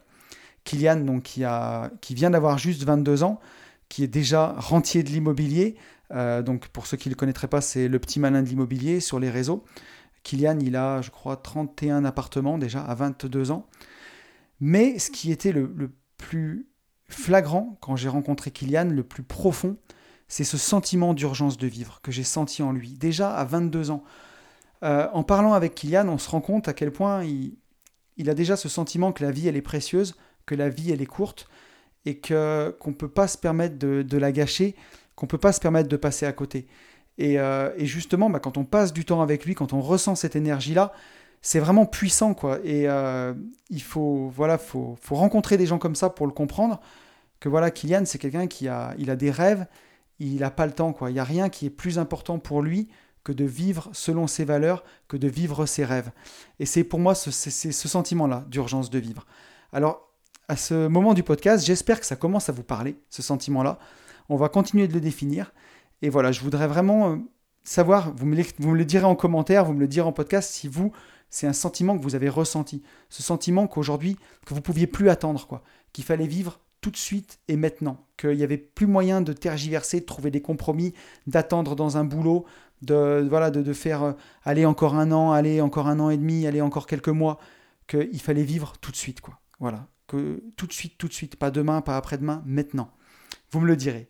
[0.64, 3.40] Kylian, donc, qui, a, qui vient d'avoir juste 22 ans,
[3.88, 5.76] qui est déjà rentier de l'immobilier.
[6.10, 9.00] Euh, donc, pour ceux qui ne le connaîtraient pas, c'est le petit malin de l'immobilier
[9.00, 9.64] sur les réseaux.
[10.22, 13.66] Kylian, il a, je crois, 31 appartements déjà à 22 ans.
[14.60, 16.68] Mais ce qui était le, plus
[17.08, 19.76] flagrant quand j'ai rencontré Kylian, le plus profond,
[20.26, 24.02] c'est ce sentiment d'urgence de vivre que j'ai senti en lui, déjà à 22 ans.
[24.82, 28.56] Euh, en parlant avec Kylian, on se rend compte à quel point il, a déjà
[28.56, 30.16] ce sentiment que la vie, elle est précieuse,
[30.46, 31.48] que la vie, elle est courte,
[32.06, 34.74] et que qu'on ne peut pas se permettre de, la gâcher,
[35.16, 36.66] qu'on ne peut pas se permettre de passer à côté.
[37.18, 40.36] Et, euh, justement, bah, quand on passe du temps avec lui, quand on ressent cette
[40.36, 40.92] énergie-là,
[41.40, 42.58] c'est vraiment puissant, quoi.
[42.64, 42.86] Et
[43.70, 46.80] il faut, voilà, faut, faut rencontrer des gens comme ça pour le comprendre.
[47.40, 49.66] Que voilà, Kylian, c'est quelqu'un qui a, il a des rêves,
[50.18, 51.10] il n'a pas le temps, quoi.
[51.10, 52.88] Il n'y a rien qui est plus important pour lui
[53.24, 56.10] que de vivre selon ses valeurs, que de vivre ses rêves.
[56.60, 59.26] Et c'est pour moi ce, ce sentiment-là d'urgence de vivre.
[59.72, 60.03] Alors,
[60.48, 63.78] à ce moment du podcast, j'espère que ça commence à vous parler, ce sentiment-là.
[64.28, 65.52] On va continuer de le définir.
[66.02, 67.16] Et voilà, je voudrais vraiment euh,
[67.62, 70.92] savoir, vous me, le direz en commentaire, vous me le direz en podcast, si vous,
[71.30, 72.82] c'est un sentiment que vous avez ressenti.
[73.08, 75.62] Ce sentiment qu'aujourd'hui, que vous pouviez plus attendre, quoi.
[75.92, 78.06] Qu'il fallait vivre tout de suite et maintenant.
[78.18, 80.92] Qu'il n'y avait plus moyen de tergiverser, de trouver des compromis,
[81.26, 82.44] d'attendre dans un boulot,
[82.82, 84.12] de, voilà, de, faire euh,
[84.44, 87.38] aller encore un an, aller encore un an et demi, aller encore quelques mois,
[87.88, 89.40] qu'il fallait vivre tout de suite, quoi.
[89.60, 92.90] Voilà, que tout de suite, tout de suite, pas demain, pas après-demain, maintenant.
[93.50, 94.08] Vous me le direz.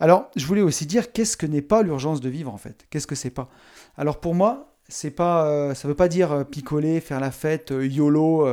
[0.00, 2.86] Alors, je voulais aussi dire qu'est-ce que n'est pas l'urgence de vivre en fait?
[2.90, 3.48] Qu'est-ce que c'est pas?
[3.96, 7.74] Alors pour moi, c'est pas, euh, ça veut pas dire euh, picoler, faire la fête,
[7.76, 8.46] yolo.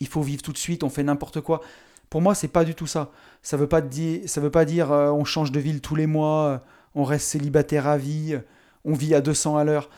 [0.00, 1.60] il faut vivre tout de suite, on fait n'importe quoi.
[2.10, 3.10] Pour moi, c'est pas du tout ça.
[3.42, 6.62] Ça veut pas dire, ça veut pas dire on change de ville tous les mois
[6.96, 8.40] on reste célibataire à vie,
[8.84, 9.90] on vit à 200 à l'heure.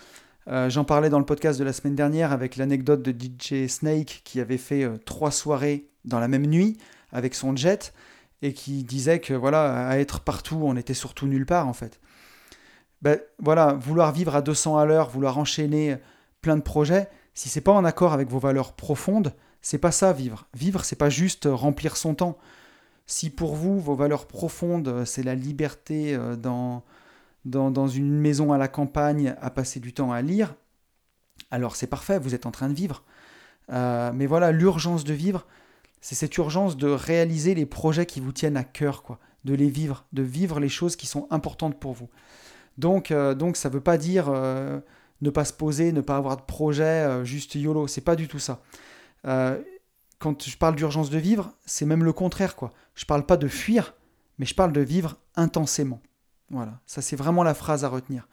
[0.48, 4.22] Euh, j'en parlais dans le podcast de la semaine dernière avec l'anecdote de DJ Snake
[4.24, 6.78] qui avait fait euh, trois soirées dans la même nuit
[7.12, 7.92] avec son jet
[8.40, 12.00] et qui disait que voilà, à être partout, on était surtout nulle part en fait.
[13.02, 15.96] Ben, voilà, vouloir vivre à 200 à l'heure, vouloir enchaîner
[16.40, 17.08] plein de projets,
[17.38, 19.32] si c'est pas en accord avec vos valeurs profondes,
[19.62, 20.48] c'est pas ça vivre.
[20.54, 22.36] Vivre, c'est pas juste remplir son temps.
[23.06, 26.34] Si pour vous, vos valeurs profondes, euh, c'est la liberté euh,
[27.48, 30.54] dans, une maison à la campagne, à passer du temps à lire,
[31.50, 33.04] alors c'est parfait, vous êtes en train de vivre.
[33.70, 35.46] Euh, mais voilà, l'urgence de vivre,
[36.00, 39.68] c'est cette urgence de réaliser les projets qui vous tiennent à cœur, quoi, de les
[39.68, 42.08] vivre, de vivre les choses qui sont importantes pour vous.
[42.76, 44.30] Donc, donc ça ne veut pas dire
[45.20, 48.38] ne pas se poser, ne pas avoir de projet, juste YOLO, c'est pas du tout
[48.38, 48.62] ça
[50.18, 52.72] quand je parle d'urgence de vivre, c'est même le contraire, quoi.
[52.94, 53.94] Je parle pas de fuir,
[54.38, 56.00] mais je parle de vivre intensément.
[56.50, 58.28] Voilà, ça c'est vraiment la phrase à retenir.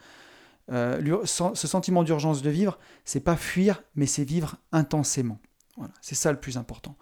[0.71, 5.39] Euh, ce sentiment d'urgence de vivre, c'est pas fuir, mais c'est vivre intensément.
[5.77, 6.95] Voilà, c'est ça le plus important.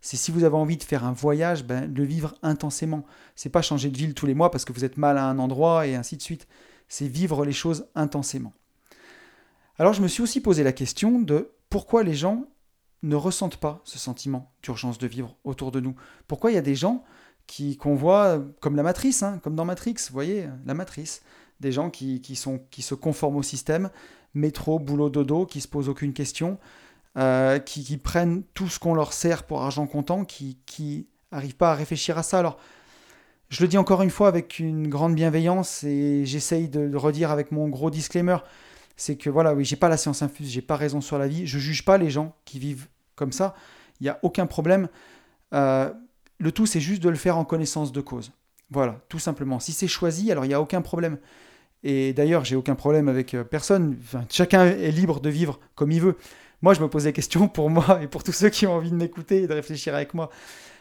[0.00, 3.06] C'est si vous avez envie de faire un voyage, ben, le vivre intensément.
[3.34, 5.38] C'est pas changer de ville tous les mois parce que vous êtes mal à un
[5.38, 6.46] endroit et ainsi de suite.
[6.88, 8.52] C'est vivre les choses intensément.
[9.78, 12.46] Alors je me suis aussi posé la question de pourquoi les gens
[13.02, 15.94] ne ressentent pas ce sentiment d'urgence de vivre autour de nous
[16.28, 17.04] Pourquoi il y a des gens
[17.46, 21.22] qui qu'on voit comme la matrice, hein, comme dans Matrix, vous voyez, la matrice,
[21.60, 23.90] des gens qui, sont, qui se conforment au système,
[24.34, 26.58] métro, boulot, dodo, qui se posent aucune question,
[27.16, 31.72] euh, qui, prennent tout ce qu'on leur sert pour argent comptant, qui qui n'arrivent pas
[31.72, 32.38] à réfléchir à ça.
[32.38, 32.58] Alors,
[33.48, 37.30] je le dis encore une fois avec une grande bienveillance et j'essaye de, de redire
[37.30, 38.38] avec mon gros disclaimer,
[38.96, 41.46] c'est que voilà, oui, j'ai pas la science infuse, j'ai pas raison sur la vie,
[41.46, 43.54] je juge pas les gens qui vivent comme ça,
[44.00, 44.88] il n'y a aucun problème.
[45.54, 45.92] Euh,
[46.38, 48.32] le tout, c'est juste de le faire en connaissance de cause.
[48.70, 49.60] Voilà, tout simplement.
[49.60, 51.18] Si c'est choisi, alors il n'y a aucun problème.
[51.82, 53.96] Et d'ailleurs, j'ai aucun problème avec euh, personne.
[54.28, 56.16] chacun est libre de vivre comme il veut.
[56.62, 58.90] Moi, je me pose des questions pour moi et pour tous ceux qui ont envie
[58.90, 60.30] de m'écouter et de réfléchir avec moi.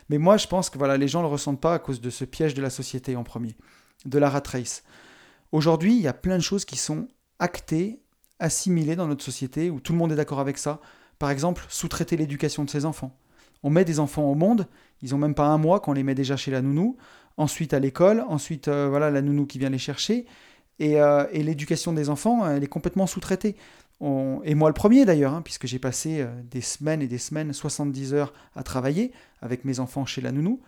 [0.10, 2.10] Mais moi, je pense que voilà, les gens ne le ressentent pas à cause de
[2.10, 3.56] ce piège de la société en premier,
[4.06, 4.84] de la rat race.
[5.52, 7.08] Aujourd'hui, il y a plein de choses qui sont
[7.40, 8.02] actées,
[8.40, 10.80] assimilées dans notre société, où tout le monde est d'accord avec ça.
[11.20, 13.18] Par exemple, sous-traiter l'éducation de ses enfants.
[13.66, 14.68] On met des enfants au monde,
[15.02, 16.98] ils n'ont même pas un mois qu'on les met déjà chez la nounou,
[17.36, 20.28] ensuite à l'école, ensuite euh, voilà la nounou qui vient les chercher,
[20.78, 23.56] et, euh, l'éducation des enfants, elle est complètement sous-traitée.
[24.02, 27.54] Et moi le premier d'ailleurs, hein, puisque j'ai passé euh, des semaines et des semaines,
[27.54, 30.62] 70 heures à travailler avec mes enfants chez la nounou,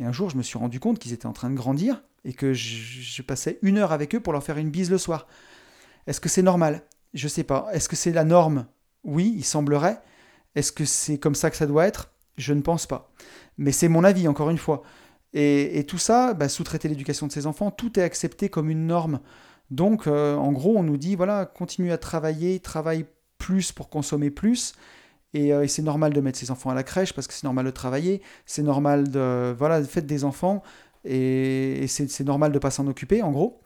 [0.00, 2.32] et un jour je me suis rendu compte qu'ils étaient en train de grandir, et
[2.32, 5.28] que je, passais une heure avec eux pour leur faire une bise le soir.
[6.08, 6.82] Est-ce que c'est normal?
[7.14, 7.68] Je sais pas.
[7.72, 8.66] Est-ce que c'est la norme?
[9.04, 10.02] Oui, il semblerait.
[10.56, 12.10] Est-ce que c'est comme ça que ça doit être?
[12.36, 13.12] Je ne pense pas.
[13.58, 14.82] Mais c'est mon avis, encore une fois.
[15.32, 19.20] Et, tout ça, bah, sous-traiter l'éducation de ses enfants, tout est accepté comme une norme.
[19.70, 23.06] Donc, euh, en gros, on nous dit, voilà, continue à travailler, travaille
[23.38, 24.74] plus pour consommer plus.
[25.36, 27.64] Euh, et, c'est normal de mettre ses enfants à la crèche parce que c'est normal
[27.66, 29.54] de travailler, c'est normal de...
[29.56, 30.62] Voilà, faites des enfants
[31.04, 33.60] et, c'est normal de ne pas s'en occuper, en gros.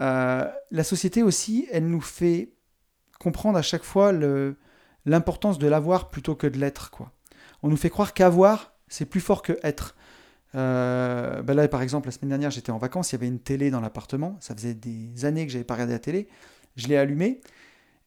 [0.00, 2.52] Euh, la société aussi, elle nous fait
[3.20, 4.12] comprendre à chaque fois
[5.06, 6.90] l'importance de l'avoir plutôt que de l'être.
[6.90, 7.12] quoi.
[7.62, 9.96] On nous fait croire qu'avoir, c'est plus fort que être.
[10.54, 13.40] Euh, ben là, par exemple, la semaine dernière, j'étais en vacances, il y avait une
[13.40, 14.36] télé dans l'appartement.
[14.40, 16.28] Ça faisait des années que j'avais pas regardé la télé.
[16.76, 17.40] Je l'ai allumée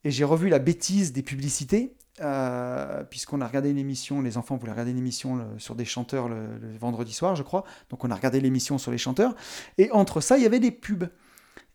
[0.04, 1.96] et j'ai revu la bêtise des publicités.
[2.20, 6.30] Euh, puisqu'on a regardé une émission, les enfants voulaient regarder une émission sur des chanteurs
[6.30, 6.46] le,
[6.80, 7.64] vendredi soir, je crois.
[7.90, 9.36] Donc on a regardé l'émission sur les chanteurs.
[9.78, 11.06] Et entre ça, il y avait des pubs.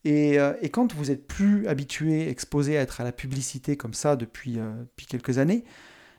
[0.05, 0.39] Et,
[0.73, 5.07] quand vous êtes plus habitué, exposé à être à la publicité comme ça depuis, depuis
[5.07, 5.65] quelques années,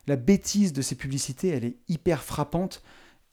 [0.07, 2.81] la bêtise de ces publicités, elle est hyper frappante.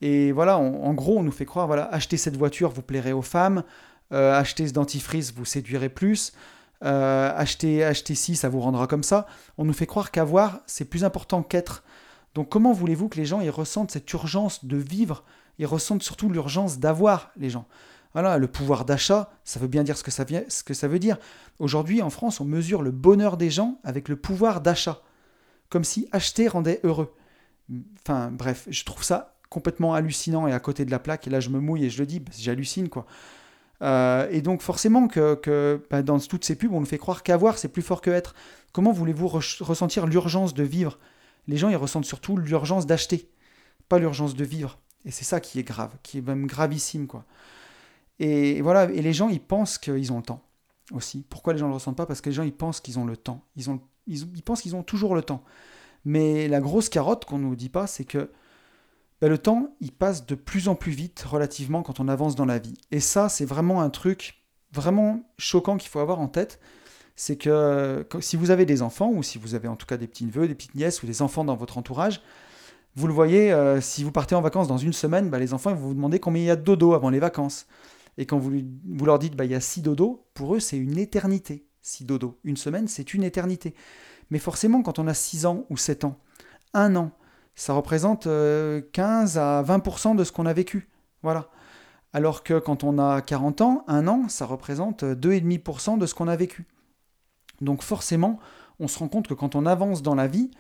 [0.00, 3.22] Et voilà, en gros, on nous fait croire, voilà, achetez cette voiture, vous plairez aux
[3.22, 3.62] femmes,
[4.10, 6.32] achetez ce dentifrice, vous séduirez plus,
[6.80, 9.26] achetez, achetez ci, ça vous rendra comme ça.
[9.56, 11.84] On nous fait croire qu'avoir, c'est plus important qu'être.
[12.34, 15.24] Donc comment voulez-vous que les gens ils ressentent cette urgence de vivre?
[15.58, 17.66] Ils ressentent surtout l'urgence d'avoir les gens.
[18.12, 21.16] Voilà, le pouvoir d'achat, ça veut bien dire ce que ce que ça veut dire.
[21.60, 25.00] Aujourd'hui, en France, on mesure le bonheur des gens avec le pouvoir d'achat.
[25.68, 27.14] Comme si acheter rendait heureux.
[28.02, 31.26] Enfin, bref, je trouve ça complètement hallucinant et à côté de la plaque.
[31.26, 33.06] Et là, je me mouille et je le dis, j'hallucine, quoi.
[33.82, 37.58] Euh, et donc, forcément, que, bah, dans toutes ces pubs, on nous fait croire qu'avoir,
[37.58, 38.34] c'est plus fort que être.
[38.72, 40.98] Comment voulez-vous ressentir l'urgence de vivre?
[41.46, 43.28] Les gens, ils ressentent surtout l'urgence d'acheter,
[43.88, 44.78] pas l'urgence de vivre.
[45.04, 47.24] Et c'est ça qui est grave, qui est même gravissime, quoi.
[48.18, 50.42] Et voilà, et les gens, ils pensent qu'ils ont le temps
[50.92, 51.24] aussi.
[51.28, 52.06] Pourquoi les gens ne le ressentent pas?
[52.06, 53.44] Parce que les gens, ils pensent qu'ils ont le temps.
[53.56, 55.42] Ils, ont, ils, pensent qu'ils ont toujours le temps.
[56.04, 58.30] Mais la grosse carotte qu'on ne nous dit pas, c'est que
[59.20, 62.44] ben, le temps, il passe de plus en plus vite relativement quand on avance dans
[62.44, 62.74] la vie.
[62.90, 66.60] Et ça, c'est vraiment un truc vraiment choquant qu'il faut avoir en tête.
[67.16, 70.08] C'est que, si vous avez des enfants, ou si vous avez en tout cas des
[70.08, 72.20] petits-neveux, des petites nièces, ou des enfants dans votre entourage,
[72.96, 75.74] vous le voyez, euh, si vous partez en vacances dans une semaine, ben, les enfants
[75.74, 77.66] vont vous demander combien il y a de dodo avant les vacances.
[78.18, 80.76] Et quand vous, vous leur dites, bah, il y a 6 dodo, pour eux, c'est
[80.76, 81.66] une éternité.
[81.84, 82.38] 6 dodo.
[82.44, 83.74] Une semaine, c'est une éternité.
[84.30, 86.18] Mais forcément, quand on a 6 ans ou 7 ans,
[86.72, 87.12] un an,
[87.54, 88.80] ça représente 15 euh,
[89.40, 90.88] à 20% de ce qu'on a vécu.
[91.22, 91.50] Voilà.
[92.12, 96.26] Alors que quand on a 40 ans, un an, ça représente 2,5% de ce qu'on
[96.26, 96.66] a vécu.
[97.60, 98.40] Donc forcément,
[98.80, 100.50] on se rend compte que quand on avance dans la vie,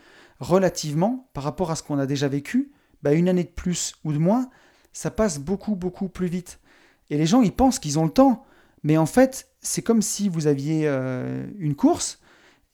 [0.40, 4.12] relativement, par rapport à ce qu'on a déjà vécu, bah une année de plus ou
[4.12, 4.50] de moins,
[4.92, 6.60] ça passe beaucoup, beaucoup plus vite.
[7.08, 8.44] Et les gens, ils pensent qu'ils ont le temps.
[8.82, 12.20] Mais en fait, c'est comme si vous aviez euh, une course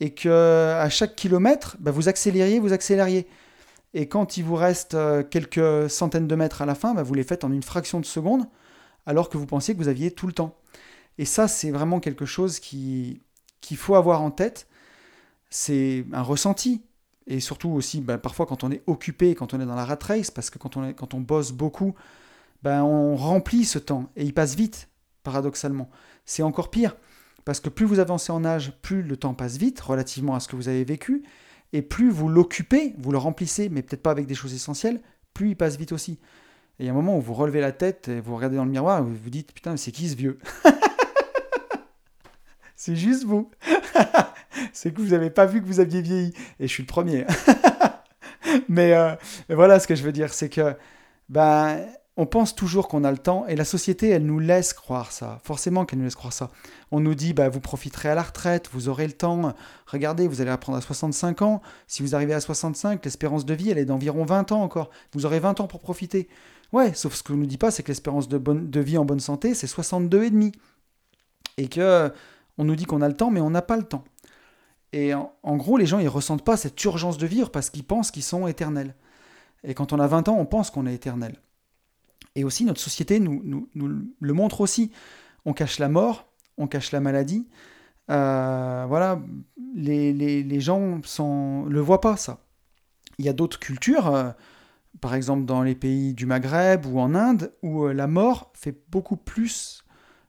[0.00, 3.26] et que à chaque kilomètre, bah, vous accélériez, vous accélériez.
[3.94, 7.14] Et quand il vous reste euh, quelques centaines de mètres à la fin, bah, vous
[7.14, 8.46] les faites en une fraction de seconde,
[9.06, 10.58] alors que vous pensiez que vous aviez tout le temps.
[11.18, 13.20] Et ça, c'est vraiment quelque chose qu'il
[13.76, 14.66] faut avoir en tête.
[15.48, 16.82] C'est un ressenti.
[17.26, 19.98] Et surtout aussi, bah, parfois quand on est occupé, quand on est dans la rat
[20.02, 21.94] race, parce que quand on, quand on bosse beaucoup,
[22.64, 24.88] on remplit ce temps et il passe vite,
[25.22, 25.88] paradoxalement.
[26.24, 26.96] C'est encore pire,
[27.44, 30.48] parce que plus vous avancez en âge, plus le temps passe vite relativement à ce
[30.48, 31.22] que vous avez vécu,
[31.72, 35.00] et plus vous l'occupez, vous le remplissez, mais peut-être pas avec des choses essentielles,
[35.34, 36.18] plus il passe vite aussi.
[36.78, 38.64] Et il y a un moment où vous relevez la tête, et vous regardez dans
[38.64, 40.38] le miroir, et vous vous dites, putain, c'est qui ce vieux?
[42.80, 43.50] C'est juste vous.
[44.72, 46.32] c'est que vous n'avez pas vu que vous aviez vieilli.
[46.58, 47.26] Et je suis le premier.
[48.70, 49.14] mais, euh,
[49.50, 50.74] mais, voilà ce que je veux dire, c'est que
[51.28, 51.84] ben,
[52.20, 55.40] on pense toujours qu'on a le temps et la société, elle nous laisse croire ça.
[55.42, 56.50] Forcément qu'elle nous laisse croire ça.
[56.90, 59.54] On nous dit, bah, vous profiterez à la retraite, vous aurez le temps.
[59.86, 61.62] Regardez, vous allez apprendre à 65 ans.
[61.86, 64.90] Si vous arrivez à 65, l'espérance de vie, elle est d'environ 20 ans encore.
[65.14, 66.28] Vous aurez 20 ans pour profiter.
[66.74, 69.18] Ouais, sauf ce qu'on ne nous dit pas, c'est que l'espérance de, vie en bonne
[69.18, 70.52] santé, c'est 62 et demi.
[71.56, 72.12] Et que
[72.58, 74.04] on nous dit qu'on a le temps, mais on n'a pas le temps.
[74.92, 77.84] Et en, en, gros, les gens, ils ressentent pas cette urgence de vivre parce qu'ils
[77.84, 78.94] pensent qu'ils sont éternels.
[79.64, 81.40] Et quand on a 20 ans, on pense qu'on est éternel.
[82.36, 84.92] Et aussi, notre société nous, nous, le montre aussi.
[85.44, 87.48] On cache la mort, on cache la maladie.
[88.10, 89.20] Euh, voilà,
[89.74, 92.38] les, gens ne le voient pas, ça.
[93.18, 94.30] Il y a d'autres cultures, euh,
[95.00, 98.76] par exemple dans les pays du Maghreb ou en Inde, où euh, la mort fait
[98.90, 99.84] beaucoup plus,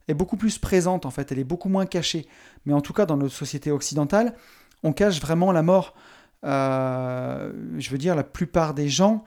[0.07, 2.27] est beaucoup plus présente, en fait, elle est beaucoup moins cachée.
[2.65, 4.35] Mais en tout cas, dans notre société occidentale,
[4.83, 5.95] on cache vraiment la mort.
[6.43, 9.23] je veux dire, la plupart des gens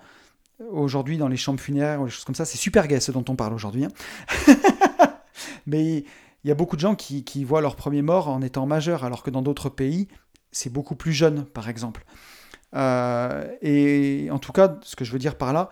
[0.70, 2.44] aujourd'hui dans les chambres funéraires ou des choses comme ça.
[2.44, 3.84] C'est super gay ce dont on parle aujourd'hui.
[3.84, 3.90] Hein.
[5.66, 6.04] Mais
[6.44, 9.22] il y a beaucoup de gens qui, voient leur premier mort en étant majeur, alors
[9.22, 10.08] que dans d'autres pays,
[10.52, 12.04] c'est beaucoup plus jeune, par exemple.
[12.74, 15.70] Euh, et en tout cas, ce que je veux dire par là,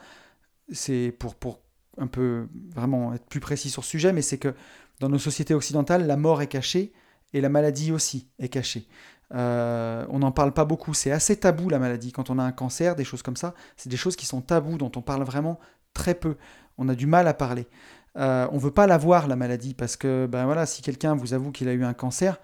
[0.72, 1.60] c'est pour, pour
[1.98, 4.54] un peu vraiment être plus précis sur ce sujet, mais c'est que
[5.00, 6.92] dans nos sociétés occidentales, la mort est cachée
[7.34, 8.86] et la maladie aussi est cachée.
[9.34, 10.94] Euh, on n'en parle pas beaucoup.
[10.94, 12.12] C'est assez tabou la maladie.
[12.12, 14.78] Quand on a un cancer, des choses comme ça, c'est des choses qui sont tabous,
[14.78, 15.58] dont on parle vraiment
[15.94, 16.36] très peu.
[16.78, 17.66] On a du mal à parler.
[18.18, 21.14] Euh, on ne veut pas la voir, la maladie, parce que ben voilà, si quelqu'un
[21.14, 22.38] vous avoue qu'il a eu un cancer,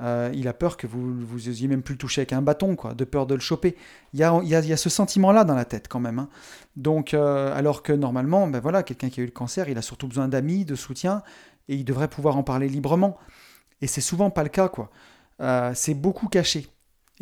[0.00, 2.76] euh, il a peur que vous vous osiez même plus le toucher avec un bâton,
[2.76, 3.76] quoi, de peur de le choper.
[4.12, 6.20] Il y a, y a, ce sentiment-là dans la tête quand même.
[6.20, 6.28] Hein.
[6.76, 10.06] Donc, alors que normalement, ben voilà, quelqu'un qui a eu le cancer, il a surtout
[10.06, 11.22] besoin d'amis, de soutien,
[11.68, 13.18] et il devrait pouvoir en parler librement.
[13.82, 14.90] Et c'est souvent pas le cas, quoi.
[15.40, 16.66] Euh, c'est beaucoup caché.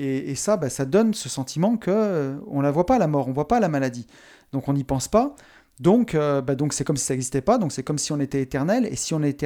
[0.01, 3.27] Et, ça, bah, ça donne ce sentiment que euh, on la voit pas la mort,
[3.27, 4.07] on voit pas la maladie.
[4.53, 5.35] Donc on n'y pense pas.
[5.81, 7.59] Donc euh, bah, donc c'est comme si ça n'existait pas.
[7.59, 8.87] Donc c'est comme si on était éternel.
[8.87, 9.45] Et si on est,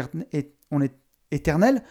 [0.70, 0.94] on est
[1.30, 1.82] éternel,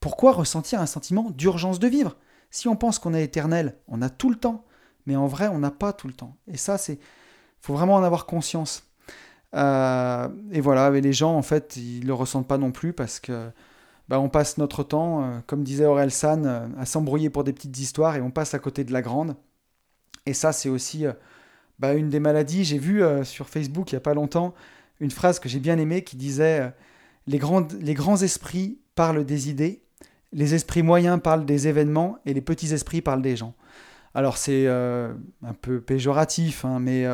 [0.00, 2.16] Pourquoi ressentir un sentiment d'urgence de vivre?
[2.50, 4.64] Si on pense qu'on est éternel, on a tout le temps,
[5.06, 6.36] mais en vrai, on n'a pas tout le temps.
[6.46, 6.98] Et ça, c'est,
[7.60, 8.84] faut vraiment en avoir conscience.
[9.54, 13.50] Euh, et voilà, les gens, en fait, ils le ressentent pas non plus parce que
[14.08, 17.52] bah, on passe notre temps, euh, comme disait Aurel San, euh, à s'embrouiller pour des
[17.52, 19.36] petites histoires et on passe à côté de la grande.
[20.26, 21.06] Et ça, c'est aussi
[21.78, 22.64] bah, une des maladies.
[22.64, 24.54] J'ai vu sur Facebook il n'y a pas longtemps
[25.00, 26.70] une phrase que j'ai bien aimée qui disait
[27.26, 27.40] les,
[27.80, 29.80] les grands esprits parlent des idées,
[30.32, 33.54] les esprits moyens parlent des événements et les petits esprits parlent des gens.
[34.12, 37.06] Alors c'est un peu péjoratif, hein, mais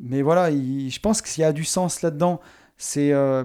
[0.00, 2.40] mais voilà, je pense qu'il y a du sens là-dedans.
[2.76, 3.44] C'est euh,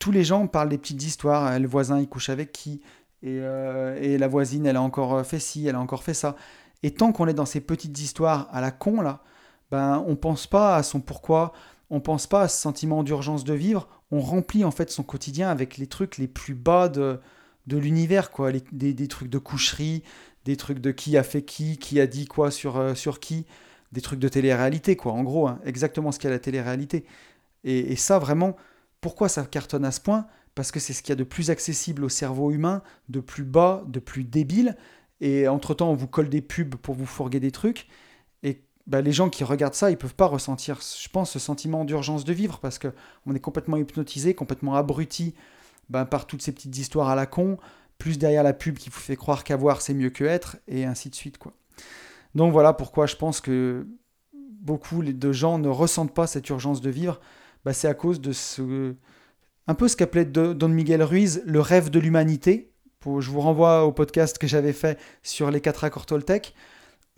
[0.00, 1.58] tous les gens parlent des petites histoires.
[1.58, 2.80] Le voisin, il couche avec qui?
[3.22, 6.36] Et, euh, la voisine, elle a encore fait ci, elle a encore fait ça.
[6.82, 9.22] Et tant qu'on est dans ces petites histoires à la con là,
[9.70, 11.52] ben on pense pas à son pourquoi,
[11.90, 13.88] on pense pas à ce sentiment d'urgence de vivre.
[14.10, 17.20] On remplit en fait son quotidien avec les trucs les plus bas de,
[17.66, 18.52] de l'univers, quoi.
[18.52, 20.02] des, des, trucs de coucherie,
[20.44, 23.44] des trucs de qui a fait qui, qui a dit quoi sur, euh, sur qui
[23.92, 25.12] des trucs de télé-réalité, quoi.
[25.12, 27.04] En gros, hein, exactement ce qu'est la télé-réalité.
[27.64, 28.56] Et, ça, vraiment,
[29.00, 30.26] pourquoi ça cartonne à ce point?
[30.54, 33.44] Parce que c'est ce qu'il y a de plus accessible au cerveau humain, de plus
[33.44, 34.76] bas, de plus débile.
[35.20, 37.86] Et entre-temps, on vous colle des pubs pour vous fourguer des trucs.
[38.42, 41.84] Et bah, les gens qui regardent ça, ils peuvent pas ressentir, je pense, ce sentiment
[41.84, 45.34] d'urgence de vivre parce qu'on est complètement hypnotisé, complètement abruti
[45.90, 47.58] bah, par toutes ces petites histoires à la con,
[47.98, 51.10] plus derrière la pub qui vous fait croire qu'avoir c'est mieux que être, et ainsi
[51.10, 51.38] de suite.
[51.38, 51.52] quoi.
[52.34, 53.86] Donc voilà pourquoi je pense que
[54.32, 57.20] beaucoup de gens ne ressentent pas cette urgence de vivre.
[57.68, 58.94] Bah, c'est à cause de ce.
[59.66, 62.72] Un peu ce qu'appelait Don Miguel Ruiz le rêve de l'humanité.
[63.04, 66.54] Je vous renvoie au podcast que j'avais fait sur les quatre accords Toltec.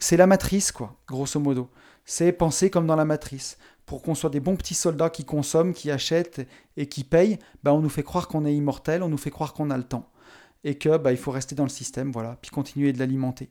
[0.01, 1.71] C'est la matrice, quoi, grosso modo.
[2.05, 3.59] C'est penser comme dans la matrice.
[3.87, 6.45] Pour qu'on soit des bons petits soldats qui consomment, qui achètent
[6.77, 9.55] et qui payent, bah, on nous fait croire qu'on est immortel, on nous fait croire
[9.55, 10.11] qu'on a le temps.
[10.65, 13.51] Et que bah, il faut rester dans le système, voilà, puis continuer de l'alimenter.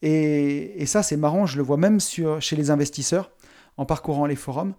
[0.00, 3.30] Et, ça, c'est marrant, je le vois même chez les investisseurs,
[3.76, 4.72] en parcourant les forums,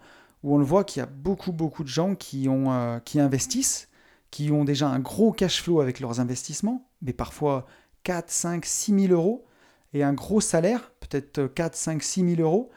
[0.44, 3.90] où on le voit qu'il y a beaucoup, beaucoup de gens euh, qui investissent,
[4.32, 7.66] qui ont déjà un gros cash flow avec leurs investissements, mais parfois
[8.04, 9.46] 4, 5, 6 000 euros,
[9.94, 12.70] et un gros salaire, peut-être 4, 5, 6 000 euros,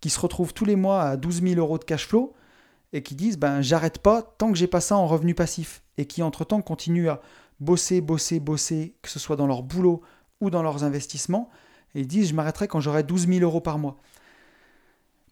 [0.00, 2.32] qui se retrouvent tous les mois à 12 000 euros de cash flow,
[2.92, 6.06] et qui disent ben j'arrête pas tant que j'ai pas ça en revenu passif, et
[6.06, 7.20] qui entre-temps continuent à
[7.60, 10.00] bosser, bosser, bosser, que ce soit dans leur boulot
[10.40, 11.50] ou dans leurs investissements,
[11.94, 13.98] et ils disent je m'arrêterai quand j'aurai 12 000 euros par mois.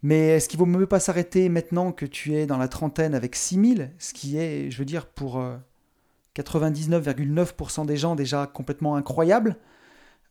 [0.03, 3.35] Mais est-ce qu'il vaut mieux pas s'arrêter maintenant que tu es dans la trentaine avec
[3.35, 5.43] 6 000, ce qui est, je veux dire, pour
[6.37, 9.57] 99,9% euh, des gens déjà complètement incroyable,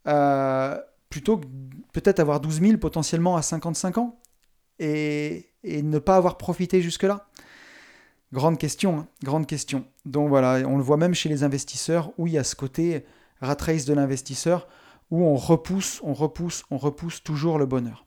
[0.08, 0.78] euh,
[1.10, 1.48] plutôt que
[1.92, 4.20] peut-être avoir 12 000 potentiellement à 55 ans
[4.80, 7.28] et, ne pas avoir profité jusque-là?
[8.32, 9.86] Grande question, hein, grande question.
[10.06, 13.06] Donc voilà, on le voit même chez les investisseurs où il y a ce côté
[13.42, 14.68] rat race de l'investisseur
[15.12, 18.07] où on repousse, on repousse, on repousse toujours le bonheur.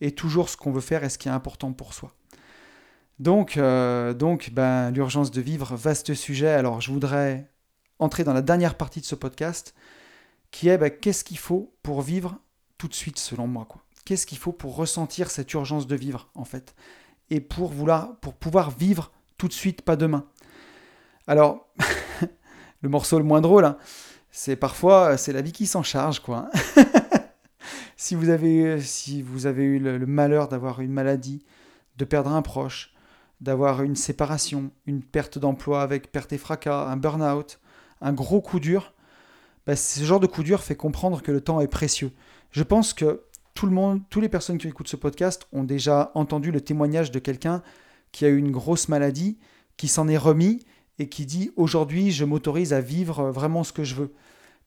[0.00, 2.12] Et toujours ce qu'on veut faire et ce qui est important pour soi.
[3.18, 6.50] Donc, euh, donc ben, l'urgence de vivre, vaste sujet.
[6.50, 7.50] Alors, je voudrais
[7.98, 9.74] entrer dans la dernière partie de ce podcast,
[10.50, 12.38] qui est ben, qu'est-ce qu'il faut pour vivre
[12.78, 13.66] tout de suite, selon moi.
[14.04, 16.74] Qu'est-ce qu'il faut pour ressentir cette urgence de vivre, en fait,
[17.30, 20.24] et pour, vouloir, pour pouvoir vivre tout de suite, pas demain.
[21.26, 21.68] Alors,
[22.82, 23.76] le morceau le moins drôle, hein,
[24.30, 26.50] c'est parfois c'est la vie qui s'en charge quoi.
[27.98, 31.44] si vous avez si vous avez eu le, malheur d'avoir une maladie,
[31.98, 32.94] de perdre un proche,
[33.40, 37.58] d'avoir une séparation, une perte d'emploi avec perte et fracas, un burn-out,
[38.00, 38.94] un gros coup dur,
[39.66, 42.12] bah, ce genre de coup dur fait comprendre que le temps est précieux.
[42.52, 46.12] Je pense que tout le monde, toutes les personnes qui écoutent ce podcast ont déjà
[46.14, 47.62] entendu le témoignage de quelqu'un
[48.12, 49.38] qui a eu une grosse maladie,
[49.76, 50.64] qui s'en est remis
[51.00, 54.12] et qui dit aujourd'hui je m'autorise à vivre vraiment ce que je veux.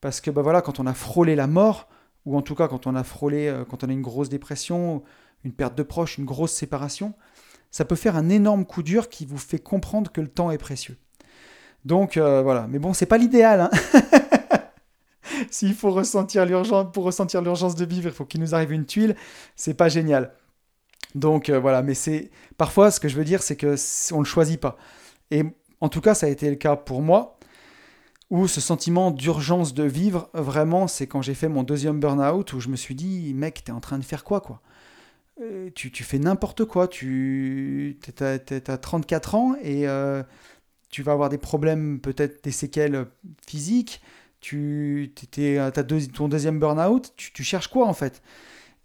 [0.02, 1.88] Parce que bah voilà, quand on a frôlé la mort,
[2.26, 5.04] ou en tout cas quand on a frôlé, euh, quand on a une grosse dépression,
[5.44, 7.14] une perte de proche, une grosse séparation,
[7.72, 10.58] ça peut faire un énorme coup dur qui vous fait comprendre que le temps est
[10.58, 10.98] précieux.
[11.86, 13.62] Donc euh, voilà, mais bon, c'est pas l'idéal.
[13.62, 13.72] Hein
[15.50, 18.86] S'il faut ressentir l'urgence, pour ressentir l'urgence de vivre, il faut qu'il nous arrive une
[18.86, 19.16] tuile,
[19.56, 20.34] c'est pas génial.
[21.16, 23.76] Donc euh, voilà, mais c'est parfois ce que je veux dire, c'est que
[24.14, 24.78] on le choisit pas.
[25.32, 25.44] Et
[25.80, 27.40] en tout cas, ça a été le cas pour moi,
[28.32, 32.62] où ce sentiment d'urgence de vivre, vraiment, c'est quand j'ai fait mon deuxième burn-out, où
[32.62, 34.62] je me suis dit, mec, t'es en train de faire quoi, quoi?
[35.42, 40.24] Euh, tu, fais n'importe quoi, tu as, 34 ans et euh,
[40.90, 43.06] tu vas avoir des problèmes, peut-être des séquelles
[43.46, 44.02] physiques,
[44.40, 45.14] tu
[45.60, 48.22] as ton deuxième burn-out, tu, tu, cherches quoi en fait?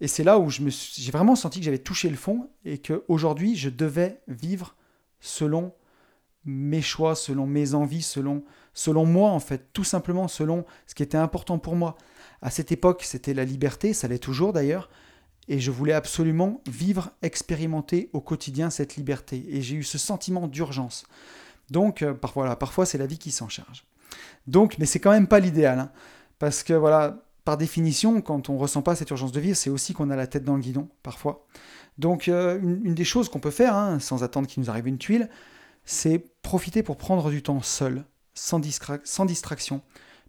[0.01, 3.69] Et c'est là où j'ai vraiment senti que j'avais touché le fond et qu'aujourd'hui je
[3.69, 4.75] devais vivre
[5.19, 5.73] selon
[6.45, 8.43] mes choix, selon mes envies, selon,
[8.77, 11.97] selon moi en fait, tout simplement selon ce qui était important pour moi.
[12.43, 14.89] À cette époque, c'était la liberté, ça l'est toujours d'ailleurs,
[15.47, 19.43] et je voulais absolument vivre, expérimenter au quotidien cette liberté.
[19.49, 21.07] Et j'ai eu ce sentiment d'urgence.
[21.71, 23.83] Donc, euh, parfois, c'est la vie qui s'en charge.
[24.45, 25.91] Donc, mais c'est quand même pas l'idéal, hein,
[26.37, 29.93] parce que voilà, par définition, quand on ressent pas cette urgence de vivre, c'est aussi
[29.93, 31.47] qu'on a la tête dans le guidon, parfois.
[31.97, 34.99] Donc, euh, une, des choses qu'on peut faire, hein, sans attendre qu'il nous arrive une
[34.99, 35.29] tuile,
[35.83, 38.05] c'est profiter pour prendre du temps seul,
[38.37, 39.81] sans, distraction,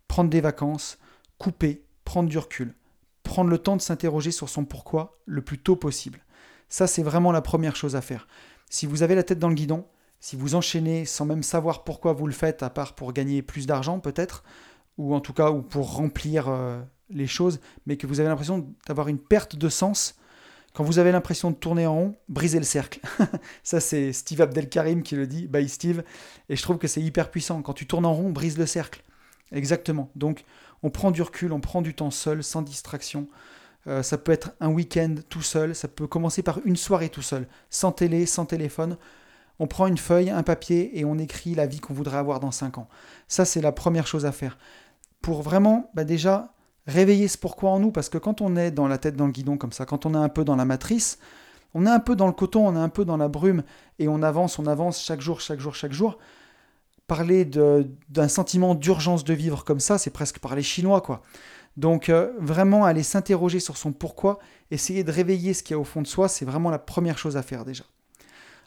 [0.09, 0.99] prendre des vacances,
[1.39, 2.75] couper, prendre du recul,
[3.23, 6.21] prendre le temps de s'interroger sur son pourquoi le plus tôt possible.
[6.69, 8.27] Ça, c'est vraiment la première chose à faire.
[8.71, 9.87] Si vous avez la tête dans le guidon,
[10.21, 13.67] si vous enchaînez sans même savoir pourquoi vous le faites, à part pour gagner plus
[13.67, 14.43] d'argent peut-être,
[14.97, 16.81] ou en tout cas ou pour remplir euh,
[17.11, 20.17] les choses, mais que vous avez l'impression d'avoir une perte de sens,
[20.75, 23.01] quand vous avez l'impression de tourner en rond, brisez le cercle.
[23.63, 26.05] Ça, c'est Steve Abdelkarim qui le dit, by Steve,
[26.49, 27.63] et je trouve que c'est hyper puissant.
[27.63, 29.03] Quand tu tournes en rond, brise le cercle.
[29.51, 30.11] Exactement.
[30.15, 30.45] Donc,
[30.83, 33.29] on prend du recul, on prend du temps seul, sans distraction.
[33.87, 37.23] Euh, ça peut être un week-end tout seul, ça peut commencer par une soirée tout
[37.23, 38.97] seul, sans télé, sans téléphone.
[39.59, 42.53] On prend une feuille, un papier et on écrit la vie qu'on voudrait avoir dans
[42.53, 42.89] 5 ans.
[43.27, 44.59] Ça, c'est la première chose à faire.
[45.21, 46.55] Pour vraiment, bah déjà,
[46.89, 49.33] réveiller ce pourquoi en nous, parce que quand on est dans la tête dans le
[49.33, 51.19] guidon comme ça, quand on est un peu dans la matrice,
[51.75, 53.63] on est un peu dans le coton, on est un peu dans la brume,
[53.99, 56.19] et on avance, on avance chaque jour, chaque jour, chaque jour
[57.09, 61.23] parler d'un sentiment d'urgence de vivre comme ça, c'est presque parler chinois, quoi.
[61.77, 64.39] Donc euh, vraiment aller s'interroger sur son pourquoi,
[64.71, 67.17] essayer de réveiller ce qu'il y a au fond de soi, c'est vraiment la première
[67.17, 67.85] chose à faire déjà.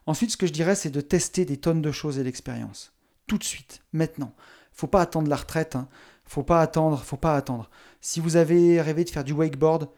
[0.08, 2.94] Ensuite, ce que je dirais, c'est de tester des tonnes de choses et d'expériences.
[3.28, 4.34] Tout de suite, maintenant.
[4.72, 5.88] Faut pas attendre la retraite, hein.
[6.32, 7.70] Faut pas attendre, faut pas attendre.
[8.00, 9.90] Si vous avez rêvé de faire du wakeboard,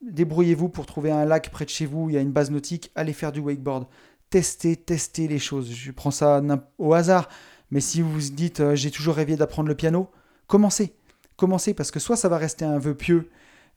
[0.00, 2.92] débrouillez-vous pour trouver un lac près de chez vous, il y a une base nautique,
[2.94, 3.88] allez faire du wakeboard.
[4.30, 5.72] Testez, testez les choses.
[5.72, 6.40] Je prends ça
[6.78, 7.28] au hasard.
[7.72, 10.08] Mais si vous vous dites euh, j'ai toujours rêvé d'apprendre le piano,
[10.46, 10.94] commencez.
[11.36, 13.28] Commencez parce que soit ça va rester un vœu pieux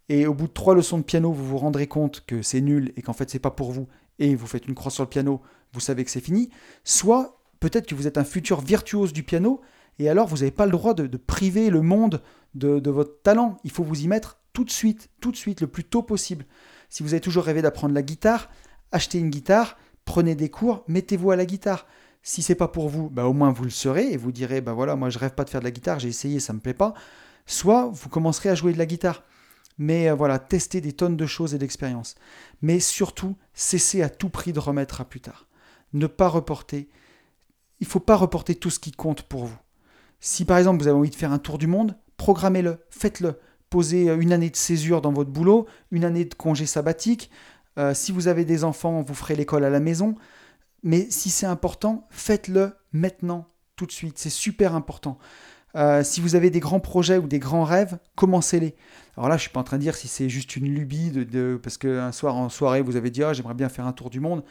[0.10, 2.94] et au bout de trois leçons de piano, vous vous rendrez compte que c'est nul
[2.98, 3.88] et qu'en fait c'est pas pour vous
[4.20, 5.42] et vous faites une croix sur le piano,
[5.74, 6.52] vous savez que c'est fini.
[6.84, 9.60] Soit peut-être que vous êtes un futur virtuose du piano
[10.00, 12.22] et alors vous n'avez pas le droit de, priver le monde
[12.56, 13.58] de, votre talent.
[13.64, 16.46] Il faut vous y mettre tout de suite, tout de suite, le plus tôt possible.
[16.90, 18.50] Si vous avez toujours rêvé d'apprendre la guitare,
[18.92, 21.86] achetez une guitare, prenez des cours, mettez-vous à la guitare.
[22.24, 24.74] Si c'est pas pour vous, bah au moins vous le serez et vous direz bah
[24.74, 26.74] voilà, moi je rêve pas de faire de la guitare, j'ai essayé, ça me plaît
[26.74, 26.94] pas.
[27.46, 29.24] Soit vous commencerez à jouer de la guitare.
[29.78, 32.16] Mais euh, voilà, testez des tonnes de choses et d'expériences.
[32.62, 35.48] Mais surtout, cessez à tout prix de remettre à plus tard.
[35.94, 36.90] Ne pas reporter.
[37.80, 39.58] Il faut pas reporter tout ce qui compte pour vous.
[40.20, 43.40] Si par exemple vous avez envie de faire un tour du monde, programmez-le, faites-le.
[43.70, 47.30] Posez euh, une année de césure dans votre boulot, une année de congé sabbatique.
[47.78, 50.16] Euh, si vous avez des enfants, vous ferez l'école à la maison.
[50.84, 54.18] Mais si c'est important, faites-le maintenant, tout de suite.
[54.18, 55.18] C'est super important.
[55.76, 58.76] Euh, si vous avez des grands projets ou des grands rêves, commencez-les.
[59.16, 61.12] Alors là, je suis pas en train de dire si c'est juste une lubie
[61.62, 64.20] parce qu'un soir en soirée vous avez dit ah j'aimerais bien faire un tour du
[64.20, 64.44] monde.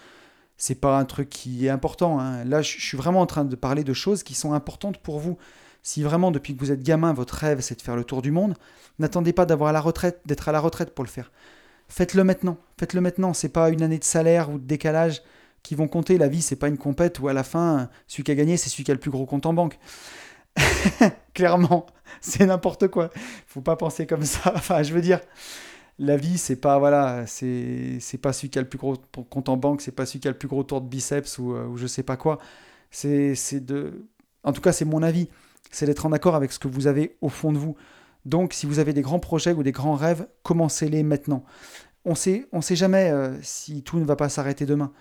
[0.58, 2.20] C'est pas un truc qui est important.
[2.20, 2.44] Hein.
[2.44, 5.38] Là, je, suis vraiment en train de parler de choses qui sont importantes pour vous.
[5.82, 8.32] Si vraiment depuis que vous êtes gamin, votre rêve c'est de faire le tour du
[8.32, 8.54] monde,
[8.98, 11.30] n'attendez pas d'avoir la retraite, d'être à la retraite pour le faire.
[11.88, 12.58] Faites-le maintenant.
[12.76, 13.32] Faites-le maintenant.
[13.32, 15.22] C'est pas une année de salaire ou de décalage
[15.62, 16.18] qui vont compter.
[16.18, 18.68] La vie, c'est pas une compète où à la fin, celui qui a gagné, c'est
[18.68, 19.78] celui qui a le plus gros compte en banque.
[21.34, 21.86] Clairement,
[22.20, 23.10] c'est n'importe quoi.
[23.46, 24.52] Faut pas penser comme ça.
[24.56, 25.20] Enfin, je veux dire,
[25.98, 28.96] la vie, c'est pas voilà, c'est pas celui qui a le plus gros
[29.28, 31.54] compte en banque, c'est pas celui qui a le plus gros tour de biceps ou,
[31.54, 32.38] euh, ou je sais pas quoi.
[32.90, 34.06] C'est de,
[34.44, 35.28] en tout cas, c'est mon avis.
[35.70, 37.76] C'est d'être en accord avec ce que vous avez au fond de vous.
[38.24, 41.44] Donc, si vous avez des grands projets ou des grands rêves, commencez-les maintenant.
[42.04, 44.92] On sait, on sait jamais euh, si tout ne va pas s'arrêter demain.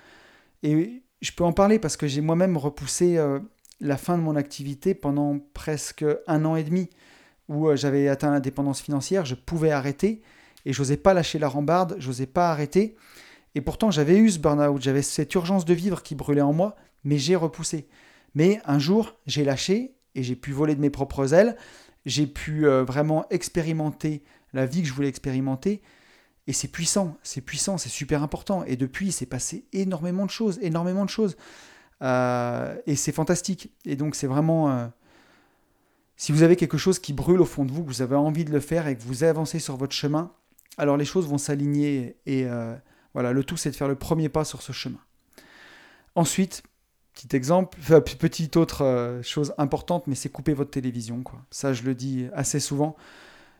[0.63, 3.39] Et je peux en parler parce que j'ai moi-même repoussé euh,
[3.79, 6.89] la fin de mon activité pendant presque un an et demi,
[7.47, 10.21] où j'avais atteint l'indépendance financière, je pouvais arrêter,
[10.67, 12.97] et j'osais pas lâcher la rambarde, j'osais pas arrêter.
[13.55, 16.75] Et pourtant, j'avais eu ce burn-out, j'avais cette urgence de vivre qui brûlait en moi,
[17.05, 17.87] mais j'ai repoussé.
[18.35, 21.55] Mais un jour, j'ai lâché et j'ai pu voler de mes propres ailes,
[22.05, 25.81] j'ai pu euh, vraiment expérimenter la vie que je voulais expérimenter,
[26.47, 28.65] et c'est puissant, c'est puissant, c'est super important.
[28.65, 31.37] Et depuis, il s'est passé énormément de choses, énormément de choses.
[32.01, 33.71] Euh, et c'est fantastique.
[33.85, 34.69] Et donc, c'est vraiment.
[34.69, 34.87] Euh,
[36.17, 38.43] si vous avez quelque chose qui brûle au fond de vous, que vous avez envie
[38.43, 40.33] de le faire et que vous avancez sur votre chemin,
[40.77, 42.17] alors les choses vont s'aligner.
[42.25, 42.75] Et euh,
[43.13, 44.99] voilà, le tout, c'est de faire le premier pas sur ce chemin.
[46.15, 46.63] Ensuite,
[47.13, 47.77] petit exemple,
[48.19, 51.23] petite autre chose importante, mais c'est couper votre télévision.
[51.51, 52.95] Ça, je le dis assez souvent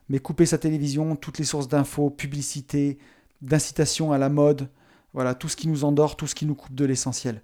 [0.10, 2.98] mais couper sa télévision, toutes les sources d'infos, publicité,
[3.42, 4.70] d'incitation à la mode,
[5.14, 7.42] voilà, tout ce qui nous endort, tout ce qui nous coupe de l'essentiel.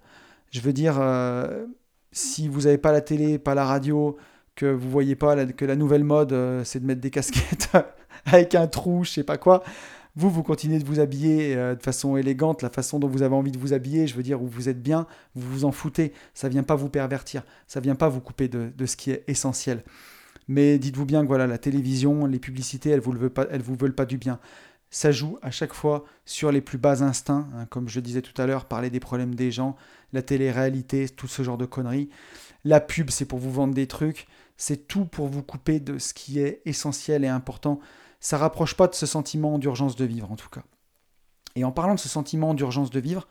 [0.50, 1.66] Je veux dire, euh,
[2.12, 4.16] si vous n'avez pas la télé, pas la radio,
[4.54, 7.70] que vous voyez pas que la nouvelle mode, euh, c'est de mettre des casquettes
[8.32, 9.62] avec un trou, je sais pas quoi.
[10.16, 13.34] Vous, vous continuez de vous habiller euh, de façon élégante, la façon dont vous avez
[13.34, 16.12] envie de vous habiller, je veux dire, où vous êtes bien, vous vous en foutez.
[16.34, 19.82] Ça vient pas vous pervertir, ça vient pas vous couper de, ce qui est essentiel.
[20.46, 24.06] Mais dites-vous bien que la télévision, les publicités, elles vous, veulent pas, vous veulent pas
[24.06, 24.38] du bien.
[24.90, 28.40] Ça joue à chaque fois sur les plus bas instincts, hein, comme je disais tout
[28.40, 29.74] à l'heure, parler des problèmes des gens,
[30.12, 32.10] la télé-réalité, tout ce genre de conneries.
[32.64, 36.14] La pub, c'est pour vous vendre des trucs, c'est tout pour vous couper de ce
[36.14, 37.80] qui est essentiel et important
[38.24, 40.62] ça rapproche pas de ce sentiment d'urgence de vivre en tout cas.
[41.56, 43.28] Et en parlant de ce sentiment d'urgence de vivre,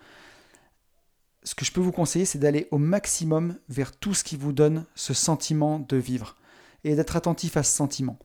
[1.41, 4.53] ce que je peux vous conseiller, c'est d'aller au maximum vers tout ce qui vous
[4.53, 6.35] donne ce sentiment de vivre
[6.83, 8.19] et d'être attentif à ce sentiment.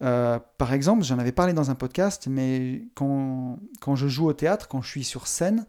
[0.00, 3.58] Euh, par exemple, j'en avais parlé dans un podcast, mais quand,
[3.92, 5.66] je joue au théâtre, quand je suis sur scène,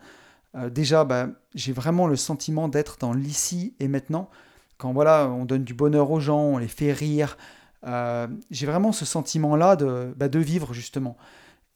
[0.55, 4.30] euh, déjà, bah, j'ai vraiment le sentiment d'être dans l'ici et maintenant.
[4.78, 7.38] Quand voilà, on donne du bonheur aux gens, on les fait rire,
[7.86, 11.18] euh, j'ai vraiment ce sentiment-là de, bah, de vivre justement.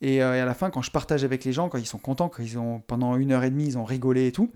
[0.03, 2.29] Euh, et, à la fin, quand je partage avec les gens, quand ils sont contents,
[2.29, 4.51] quand ils ont pendant une heure et demie, ils ont rigolé et tout,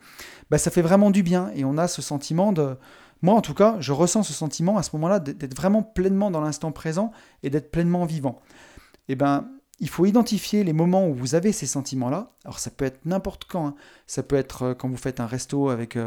[0.50, 1.52] bah, ça fait vraiment du bien.
[1.56, 2.78] Et on a ce sentiment de,
[3.22, 6.42] moi en tout cas, je ressens ce sentiment à ce moment-là d'être vraiment pleinement dans
[6.42, 7.12] l'instant présent
[7.44, 8.40] et d'être pleinement vivant.
[9.08, 12.34] Et ben, il faut identifier les moments où vous avez ces sentiments-là.
[12.44, 13.68] Alors ça peut être n'importe quand.
[13.68, 13.76] Hein.
[14.08, 15.98] Ça peut être euh, quand vous faites un resto avec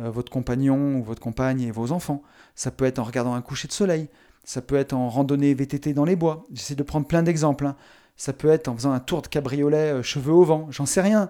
[0.00, 2.22] votre compagnon ou votre compagne et vos enfants.
[2.54, 4.08] Ça peut être en regardant un coucher de soleil.
[4.48, 6.46] Ça peut être en randonnée VTT dans les bois.
[6.54, 7.66] J'essaie de prendre plein d'exemples.
[7.66, 7.76] Hein.
[8.16, 10.68] Ça peut être en faisant un tour de cabriolet, euh, cheveux au vent.
[10.70, 11.28] J'en sais rien.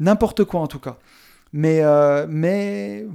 [0.00, 0.98] N'importe quoi en tout cas.
[1.52, 3.06] Mais, euh, mais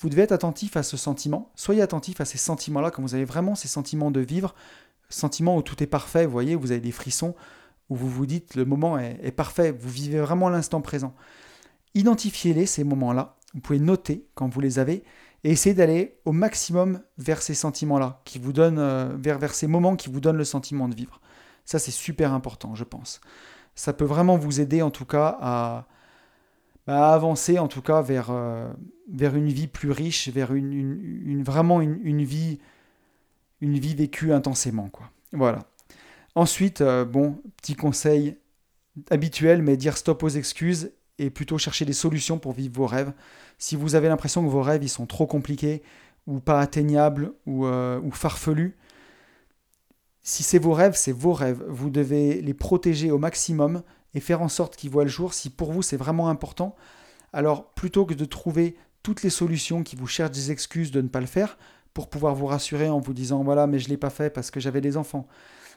[0.00, 1.50] vous devez être attentif à ce sentiment.
[1.54, 4.54] Soyez attentif à ces sentiments-là quand vous avez vraiment ces sentiments de vivre,
[5.08, 6.26] sentiments où tout est parfait.
[6.26, 7.34] Vous voyez, vous avez des frissons,
[7.88, 9.72] où vous vous dites le moment est, est parfait.
[9.72, 11.14] Vous vivez vraiment l'instant présent.
[11.94, 13.38] Identifiez-les, ces moments-là.
[13.54, 15.04] Vous pouvez noter quand vous les avez
[15.44, 19.66] et essayez d'aller au maximum vers ces sentiments-là, qui vous donnent, euh, vers, vers ces
[19.66, 21.20] moments qui vous donnent le sentiment de vivre.
[21.64, 23.20] Ça, c'est super important, je pense.
[23.74, 25.86] Ça peut vraiment vous aider, en tout cas, à,
[26.86, 28.70] bah, avancer, en tout cas, vers, euh,
[29.12, 32.58] vers une vie plus riche, vers une, vraiment une, vie,
[33.60, 35.10] une vie vécue intensément, quoi.
[35.32, 35.60] Voilà.
[36.34, 38.36] Ensuite, euh, bon, petit conseil
[39.10, 43.12] habituel, mais dire stop aux excuses et plutôt chercher des solutions pour vivre vos rêves.
[43.58, 45.82] Si vous avez l'impression que vos rêves ils sont trop compliqués
[46.26, 48.76] ou pas atteignables ou, euh, ou farfelus,
[50.22, 51.62] si c'est vos rêves, c'est vos rêves.
[51.68, 53.82] Vous devez les protéger au maximum
[54.14, 55.34] et faire en sorte qu'ils voient le jour.
[55.34, 56.74] Si pour vous c'est vraiment important,
[57.32, 61.08] alors plutôt que de trouver toutes les solutions qui vous cherchent des excuses de ne
[61.08, 61.58] pas le faire,
[61.94, 64.60] pour pouvoir vous rassurer en vous disant voilà mais je l'ai pas fait parce que
[64.60, 65.26] j'avais des enfants,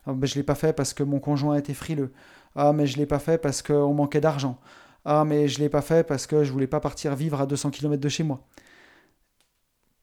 [0.05, 2.13] ah, mais je l'ai pas fait parce que mon conjoint était frileux,
[2.55, 4.59] ah mais je l'ai pas fait parce qu'on manquait d'argent,
[5.06, 7.45] ah, mais je ne l'ai pas fait parce que je voulais pas partir vivre à
[7.45, 8.47] 200 km de chez moi.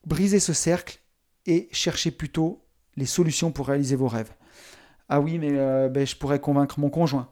[0.07, 1.01] Brisez ce cercle
[1.47, 2.63] et cherchez plutôt
[2.97, 4.33] les solutions pour réaliser vos rêves.
[5.09, 7.29] Ah oui, mais euh, ben, je pourrais convaincre mon conjoint.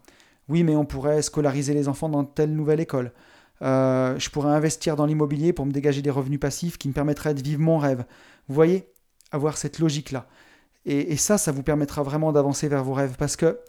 [0.49, 3.12] Oui, mais on pourrait scolariser les enfants dans telle nouvelle école.
[3.61, 7.35] Euh, je pourrais investir dans l'immobilier pour me dégager des revenus passifs qui me permettraient
[7.35, 8.05] de vivre mon rêve.
[8.49, 8.89] Vous voyez
[9.31, 10.27] Avoir cette logique-là.
[10.87, 13.16] Et, et, ça, ça vous permettra vraiment d'avancer vers vos rêves.
[13.19, 13.61] Parce que,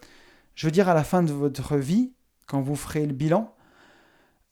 [0.55, 2.13] je veux dire, à la fin de votre vie,
[2.47, 3.53] quand vous ferez le bilan,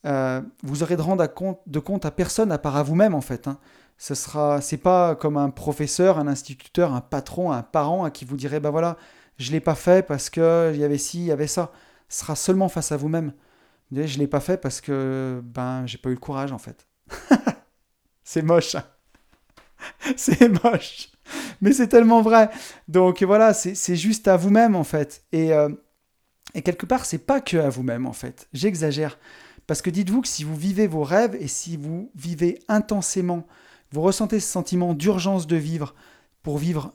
[0.08, 3.22] euh, vous aurez de rendre compte, de compte à personne à part à vous-même en
[3.22, 3.48] fait.
[3.48, 3.60] Hein.
[3.98, 8.26] Ce sera, c'est pas comme un professeur, un instituteur, un patron, un parent à qui
[8.26, 8.98] vous dirait bah voilà,
[9.38, 11.72] je l'ai pas fait parce que il y avait ci, il y avait ça.
[12.10, 13.34] Ce sera seulement face à vous-même.
[13.92, 16.88] Vous je l'ai pas fait parce que ben j'ai pas eu le courage en fait.
[18.24, 18.76] c'est moche.
[18.76, 18.84] Hein.
[20.16, 21.10] c'est moche.
[21.62, 22.50] Mais c'est tellement vrai.
[22.88, 25.24] Donc voilà, c'est juste à vous-même en fait.
[25.32, 25.70] Et, euh,
[26.54, 28.48] et quelque part, c'est pas que à vous-même en fait.
[28.54, 29.18] J'exagère.
[29.68, 33.46] Parce que dites-vous que si vous vivez vos rêves et si vous vivez intensément,
[33.92, 35.94] vous ressentez ce sentiment d'urgence de vivre
[36.42, 36.94] pour vivre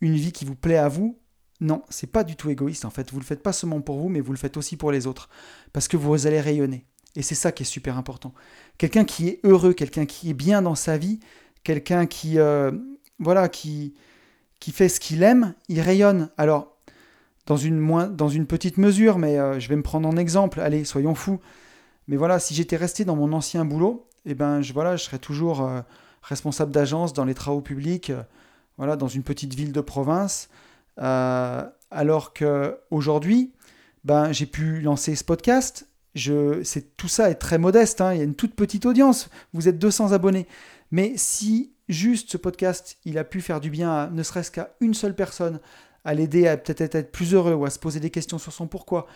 [0.00, 1.18] une vie qui vous plaît à vous,
[1.60, 3.12] non, c'est pas du tout égoïste en fait.
[3.12, 5.28] Vous le faites pas seulement pour vous, mais vous le faites aussi pour les autres.
[5.72, 6.84] Parce que vous allez rayonner.
[7.14, 8.34] Et c'est ça qui est super important.
[8.78, 11.20] Quelqu'un qui est heureux, quelqu'un qui est bien dans sa vie,
[11.62, 12.72] quelqu'un qui, euh,
[13.20, 13.94] voilà, qui,
[14.72, 16.30] fait ce qu'il aime, il rayonne.
[16.36, 16.76] Alors,
[17.46, 20.60] dans une, dans une petite mesure, mais euh, je vais me prendre en exemple.
[20.60, 21.38] Allez, soyons fous.
[22.08, 25.18] Mais voilà, si j'étais resté dans mon ancien boulot, eh ben, je, voilà, je serais
[25.18, 25.80] toujours euh,
[26.22, 28.22] responsable d'agence dans les travaux publics, euh,
[28.76, 30.48] voilà, dans une petite ville de province.
[31.00, 33.52] Euh, alors qu'aujourd'hui,
[34.04, 35.86] ben, j'ai pu lancer ce podcast.
[36.14, 39.30] Je, c'est, tout ça est très modeste, hein, il y a une toute petite audience,
[39.54, 40.46] vous êtes 200 abonnés.
[40.90, 44.92] Mais si juste ce podcast, il a pu faire du bien ne serait-ce qu'à une
[44.92, 45.58] seule personne,
[46.04, 48.66] à l'aider à peut-être être plus heureux ou à se poser des questions sur son
[48.66, 49.06] pourquoi,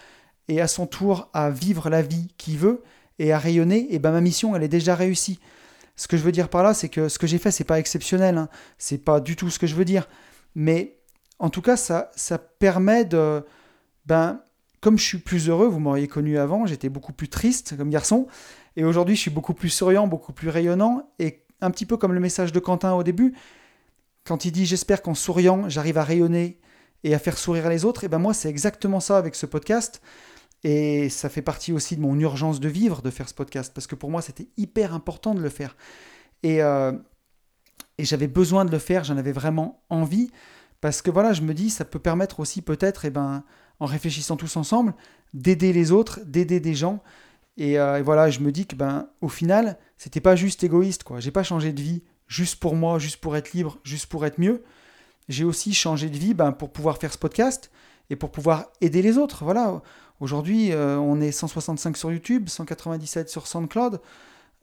[0.49, 2.83] et à son tour à vivre la vie qu'il veut
[3.19, 5.41] et à rayonner, et ben ma mission elle est déjà réussie.
[5.97, 7.79] Ce que je veux dire par là, c'est que ce que j'ai fait, c'est pas
[7.79, 8.37] exceptionnel.
[8.37, 8.49] Hein.
[8.77, 10.09] C'est pas du tout ce que je veux dire.
[10.55, 10.99] Mais
[11.39, 13.43] en tout cas, ça, ça permet de.
[14.05, 14.41] Ben,
[14.81, 18.27] comme je suis plus heureux, vous m'auriez connu avant, j'étais beaucoup plus triste comme garçon.
[18.77, 21.11] Et aujourd'hui, je suis beaucoup plus souriant, beaucoup plus rayonnant.
[21.19, 23.35] Et un petit peu comme le message de Quentin au début,
[24.25, 26.61] quand il dit J'espère qu'en souriant, j'arrive à rayonner
[27.05, 30.03] et à faire sourire les autres, et ben moi, c'est exactement ça avec ce podcast.
[30.69, 33.87] Et ça fait partie aussi de mon urgence de vivre de faire ce podcast, parce
[33.87, 35.77] que pour moi, c'était hyper important de le faire.
[36.43, 36.91] Et, euh,
[37.99, 40.29] et j'avais besoin de le faire, j'en avais vraiment envie,
[40.81, 43.45] parce que voilà, je me dis, ça peut permettre aussi peut-être, et ben,
[43.79, 44.93] en réfléchissant tous ensemble,
[45.35, 47.01] d'aider les autres, d'aider des gens.
[47.57, 51.05] Et, euh, et, voilà, je me dis que ben, au final, c'était pas juste égoïste,
[51.05, 51.21] quoi.
[51.21, 54.41] J'ai pas changé de vie juste pour moi, juste pour être libre, juste pour être
[54.41, 54.65] mieux.
[55.29, 57.71] J'ai aussi changé de vie ben, pour pouvoir faire ce podcast
[58.11, 59.45] et pour pouvoir aider les autres.
[59.45, 59.81] Voilà.
[60.19, 64.01] Aujourd'hui, euh, on est 165 sur YouTube, 197 sur SoundCloud.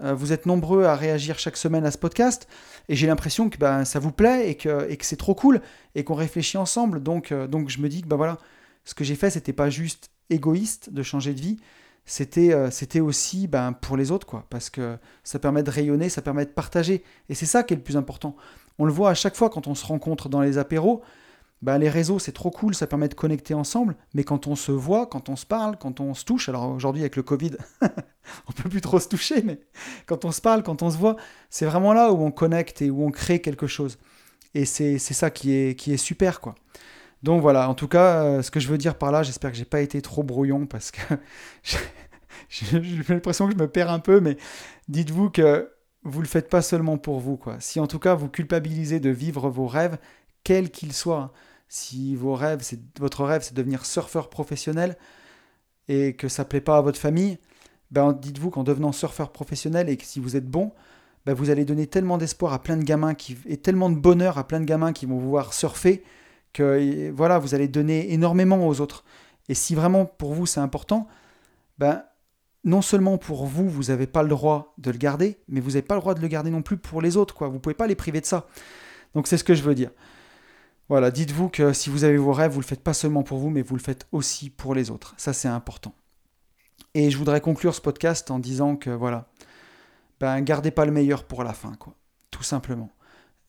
[0.02, 2.48] Euh, vous êtes nombreux à réagir chaque semaine à ce podcast
[2.90, 5.62] et j'ai l'impression que ben, ça vous plaît et que, c'est trop cool
[5.94, 7.04] et qu'on réfléchit ensemble.
[7.04, 8.38] Donc, euh, je me dis que ben,
[8.84, 11.60] ce que j'ai fait, c'était pas juste égoïste de changer de vie,
[12.06, 16.52] c'était aussi ben, pour les autres, parce que ça permet de rayonner, ça permet de
[16.52, 17.04] partager.
[17.30, 18.36] Et c'est ça qui est le plus important.
[18.80, 21.04] On le voit à chaque fois quand on se rencontre dans les apéros,
[21.64, 24.74] bah, les réseaux, c'est trop cool, ça permet de connecter ensemble, mais quand on se
[24.74, 27.52] voit, quand on se parle, quand on se touche, alors aujourd'hui avec le Covid,
[28.50, 29.62] on peut plus trop se toucher, mais
[30.06, 31.16] quand on se parle, quand on se voit,
[31.50, 33.98] c'est vraiment là où on connecte et où on crée quelque chose.
[34.54, 36.56] Et c'est ça qui est, qui est super, quoi.
[37.24, 39.58] Donc voilà, en tout cas, euh, ce que je veux dire par là, j'espère que
[39.58, 41.00] j'ai pas été trop brouillon parce que
[42.50, 42.68] j'ai
[43.08, 44.36] l'impression que je me perds un peu, mais
[44.90, 45.72] dites-vous que
[46.04, 47.56] vous le faites pas seulement pour vous, quoi.
[47.62, 49.98] Si en tout cas vous culpabilisez de vivre vos rêves,
[50.44, 51.32] quels qu'ils soient,
[51.74, 54.96] si vos rêves, c'est, votre rêve, c'est de devenir surfeur professionnel
[55.88, 57.40] et que ça ne plaît pas à votre famille,
[57.90, 60.72] ben dites-vous qu'en devenant surfeur professionnel et que si vous êtes bon,
[61.26, 64.38] ben vous allez donner tellement d'espoir à plein de gamins qui, et tellement de bonheur
[64.38, 66.04] à plein de gamins qui vont vous voir surfer
[66.54, 69.04] que voilà, vous allez donner énormément aux autres.
[69.50, 71.08] Et si vraiment pour vous c'est important,
[71.80, 72.04] ben
[72.64, 75.82] non seulement pour vous, vous n'avez pas le droit de le garder, mais vous n'avez
[75.82, 77.34] pas le droit de le garder non plus pour les autres.
[77.34, 77.48] Quoi.
[77.48, 78.46] Vous ne pouvez pas les priver de ça.
[79.16, 79.90] Donc c'est ce que je veux dire.
[80.90, 83.38] Voilà, dites-vous que si vous avez vos rêves, vous ne le faites pas seulement pour
[83.38, 85.14] vous, mais vous le faites aussi pour les autres.
[85.18, 85.94] Ça, c'est important.
[86.94, 89.28] Et je voudrais conclure ce podcast en disant que voilà,
[90.20, 91.96] ben gardez pas le meilleur pour la fin, quoi.
[92.30, 92.92] Tout simplement.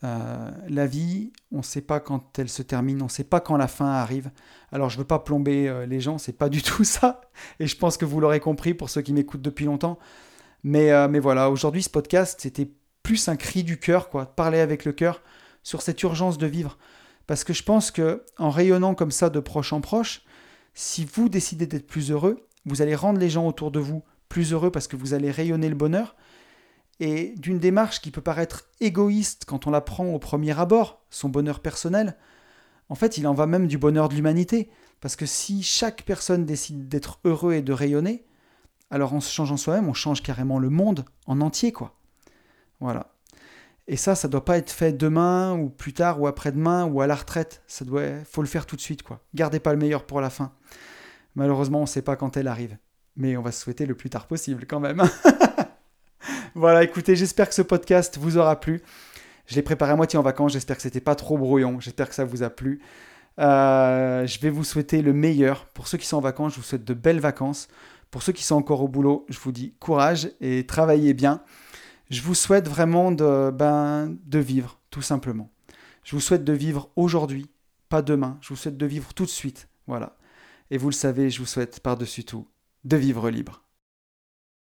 [0.05, 3.41] Euh, la vie, on ne sait pas quand elle se termine, on ne sait pas
[3.41, 4.31] quand la fin arrive.
[4.71, 7.23] Alors je ne veux pas plomber euh, les gens, c'est pas du tout ça.
[7.59, 9.99] Et je pense que vous l'aurez compris pour ceux qui m'écoutent depuis longtemps.
[10.63, 12.71] Mais, euh, mais voilà, aujourd'hui ce podcast, c'était
[13.03, 15.23] plus un cri du cœur, quoi, parler avec le cœur
[15.63, 16.79] sur cette urgence de vivre.
[17.27, 20.23] Parce que je pense que en rayonnant comme ça de proche en proche,
[20.75, 24.53] si vous décidez d'être plus heureux, vous allez rendre les gens autour de vous plus
[24.53, 26.17] heureux parce que vous allez rayonner le bonheur.
[27.01, 31.29] Et d'une démarche qui peut paraître égoïste quand on la prend au premier abord, son
[31.29, 32.17] bonheur personnel,
[32.89, 34.71] en fait, il en va même du bonheur de l'humanité.
[35.01, 38.25] Parce que si chaque personne décide d'être heureux et de rayonner,
[38.91, 41.97] alors en se changeant soi-même, on change carrément le monde en entier, quoi.
[42.81, 43.14] Voilà.
[43.87, 47.07] Et ça, ça doit pas être fait demain ou plus tard ou après-demain ou à
[47.07, 47.63] la retraite.
[47.67, 49.21] Ça doit, faut le faire tout de suite, quoi.
[49.35, 50.53] Gardez pas le meilleur pour la fin.
[51.35, 52.79] Malheureusement, on ne sait pas quand elle arrive,
[53.17, 55.03] mais on va se souhaiter le plus tard possible quand même.
[56.55, 58.81] voilà, écoutez, j'espère que ce podcast vous aura plu.
[59.47, 60.53] Je l'ai préparé à moitié en vacances.
[60.53, 61.81] J'espère que c'était pas trop brouillon.
[61.81, 62.81] J'espère que ça vous a plu.
[63.39, 65.67] Euh, je vais vous souhaiter le meilleur.
[65.67, 67.69] Pour ceux qui sont en vacances, je vous souhaite de belles vacances.
[68.11, 71.43] Pour ceux qui sont encore au boulot, je vous dis courage et travaillez bien.
[72.11, 75.51] Je vous souhaite vraiment de, ben, de vivre, tout simplement.
[76.05, 77.51] Je vous souhaite de vivre aujourd'hui,
[77.89, 78.39] pas demain.
[78.41, 79.69] Je vous souhaite de vivre tout de suite.
[79.87, 80.17] Voilà.
[80.71, 82.47] Et vous le savez, je vous souhaite par-dessus tout
[82.85, 83.64] de vivre libre.